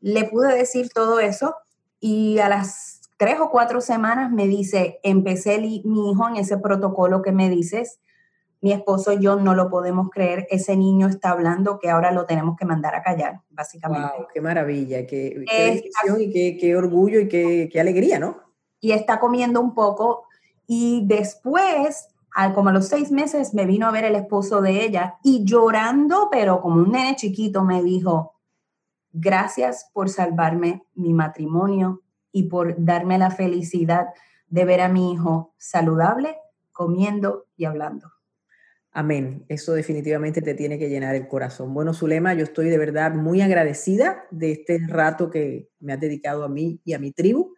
Le 0.00 0.24
pude 0.24 0.54
decir 0.56 0.88
todo 0.94 1.20
eso 1.20 1.56
y 2.00 2.38
a 2.38 2.48
las 2.48 3.02
tres 3.18 3.38
o 3.38 3.50
cuatro 3.50 3.82
semanas 3.82 4.32
me 4.32 4.46
dice, 4.46 4.98
empecé 5.02 5.58
mi 5.58 6.10
hijo 6.10 6.26
en 6.26 6.36
ese 6.36 6.56
protocolo 6.56 7.20
que 7.20 7.32
me 7.32 7.50
dices, 7.50 8.00
mi 8.62 8.72
esposo 8.72 9.12
y 9.12 9.20
yo 9.20 9.36
no 9.36 9.54
lo 9.54 9.68
podemos 9.68 10.08
creer, 10.10 10.46
ese 10.50 10.74
niño 10.74 11.06
está 11.06 11.30
hablando 11.30 11.78
que 11.78 11.90
ahora 11.90 12.12
lo 12.12 12.24
tenemos 12.24 12.56
que 12.56 12.64
mandar 12.64 12.94
a 12.94 13.02
callar, 13.02 13.40
básicamente. 13.50 14.08
Wow, 14.16 14.26
¡Qué 14.32 14.40
maravilla! 14.40 15.06
¡Qué, 15.06 15.44
qué 15.46 15.90
y 16.18 16.30
qué, 16.30 16.56
qué, 16.58 16.76
orgullo 16.76 17.20
y 17.20 17.28
qué, 17.28 17.68
qué, 17.70 17.80
alegría, 17.80 18.18
¿no? 18.18 18.49
Y 18.80 18.92
está 18.92 19.20
comiendo 19.20 19.60
un 19.60 19.74
poco 19.74 20.24
y 20.66 21.06
después, 21.06 22.08
al, 22.34 22.54
como 22.54 22.70
a 22.70 22.72
los 22.72 22.88
seis 22.88 23.10
meses, 23.10 23.54
me 23.54 23.66
vino 23.66 23.86
a 23.86 23.90
ver 23.90 24.04
el 24.04 24.14
esposo 24.14 24.60
de 24.60 24.84
ella 24.84 25.18
y 25.22 25.44
llorando, 25.44 26.28
pero 26.30 26.60
como 26.60 26.76
un 26.76 26.92
nene 26.92 27.16
chiquito, 27.16 27.64
me 27.64 27.82
dijo, 27.82 28.34
gracias 29.12 29.90
por 29.92 30.08
salvarme 30.08 30.84
mi 30.94 31.12
matrimonio, 31.12 32.02
y 32.32 32.44
por 32.44 32.74
darme 32.84 33.18
la 33.18 33.30
felicidad 33.30 34.08
de 34.48 34.64
ver 34.64 34.80
a 34.80 34.88
mi 34.88 35.12
hijo 35.12 35.54
saludable, 35.58 36.36
comiendo 36.72 37.46
y 37.56 37.64
hablando. 37.64 38.10
Amén. 38.92 39.44
Eso 39.48 39.72
definitivamente 39.74 40.42
te 40.42 40.54
tiene 40.54 40.78
que 40.78 40.88
llenar 40.88 41.14
el 41.14 41.28
corazón. 41.28 41.72
Bueno, 41.72 41.94
Zulema, 41.94 42.34
yo 42.34 42.42
estoy 42.42 42.68
de 42.70 42.78
verdad 42.78 43.14
muy 43.14 43.40
agradecida 43.40 44.24
de 44.32 44.52
este 44.52 44.80
rato 44.88 45.30
que 45.30 45.68
me 45.78 45.92
has 45.92 46.00
dedicado 46.00 46.42
a 46.42 46.48
mí 46.48 46.80
y 46.84 46.94
a 46.94 46.98
mi 46.98 47.12
tribu. 47.12 47.54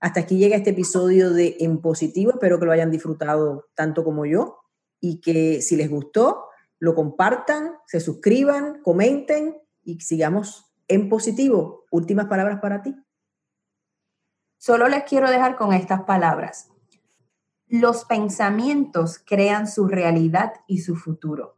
Hasta 0.00 0.20
aquí 0.20 0.38
llega 0.38 0.56
este 0.56 0.70
episodio 0.70 1.30
de 1.30 1.58
En 1.60 1.82
Positivo. 1.82 2.30
Espero 2.30 2.58
que 2.58 2.64
lo 2.64 2.72
hayan 2.72 2.90
disfrutado 2.90 3.68
tanto 3.74 4.02
como 4.02 4.24
yo 4.24 4.60
y 4.98 5.20
que 5.20 5.60
si 5.60 5.76
les 5.76 5.90
gustó, 5.90 6.46
lo 6.78 6.94
compartan, 6.94 7.74
se 7.86 8.00
suscriban, 8.00 8.80
comenten 8.82 9.60
y 9.82 10.00
sigamos 10.00 10.72
en 10.88 11.10
positivo. 11.10 11.84
Últimas 11.90 12.26
palabras 12.26 12.60
para 12.60 12.82
ti. 12.82 12.96
Solo 14.58 14.88
les 14.88 15.04
quiero 15.04 15.30
dejar 15.30 15.56
con 15.56 15.74
estas 15.74 16.02
palabras. 16.02 16.70
Los 17.66 18.06
pensamientos 18.06 19.18
crean 19.24 19.68
su 19.68 19.86
realidad 19.86 20.54
y 20.66 20.78
su 20.78 20.96
futuro. 20.96 21.56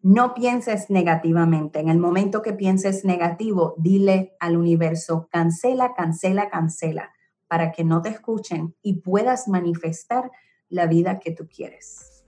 No 0.00 0.34
pienses 0.34 0.90
negativamente. 0.90 1.78
En 1.78 1.88
el 1.88 1.98
momento 1.98 2.42
que 2.42 2.52
pienses 2.52 3.04
negativo, 3.04 3.74
dile 3.78 4.36
al 4.40 4.56
universo, 4.56 5.28
cancela, 5.30 5.94
cancela, 5.94 6.50
cancela, 6.50 7.12
para 7.52 7.70
que 7.70 7.84
no 7.84 8.00
te 8.00 8.08
escuchen 8.08 8.74
y 8.80 9.02
puedas 9.02 9.46
manifestar 9.46 10.30
la 10.70 10.86
vida 10.86 11.18
que 11.18 11.32
tú 11.32 11.46
quieres. 11.54 12.24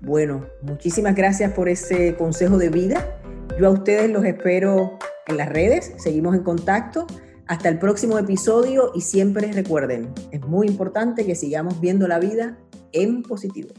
Bueno, 0.00 0.46
muchísimas 0.62 1.14
gracias 1.14 1.52
por 1.52 1.68
ese 1.68 2.16
consejo 2.16 2.56
de 2.56 2.70
vida. 2.70 3.20
Yo 3.58 3.66
a 3.66 3.70
ustedes 3.70 4.08
los 4.08 4.24
espero 4.24 4.98
en 5.26 5.36
las 5.36 5.50
redes, 5.50 5.92
seguimos 5.98 6.34
en 6.34 6.42
contacto. 6.42 7.06
Hasta 7.48 7.68
el 7.68 7.78
próximo 7.78 8.18
episodio 8.18 8.92
y 8.94 9.02
siempre 9.02 9.52
recuerden, 9.52 10.10
es 10.30 10.40
muy 10.40 10.68
importante 10.68 11.26
que 11.26 11.34
sigamos 11.34 11.78
viendo 11.78 12.08
la 12.08 12.18
vida 12.18 12.56
en 12.92 13.22
positivo. 13.22 13.74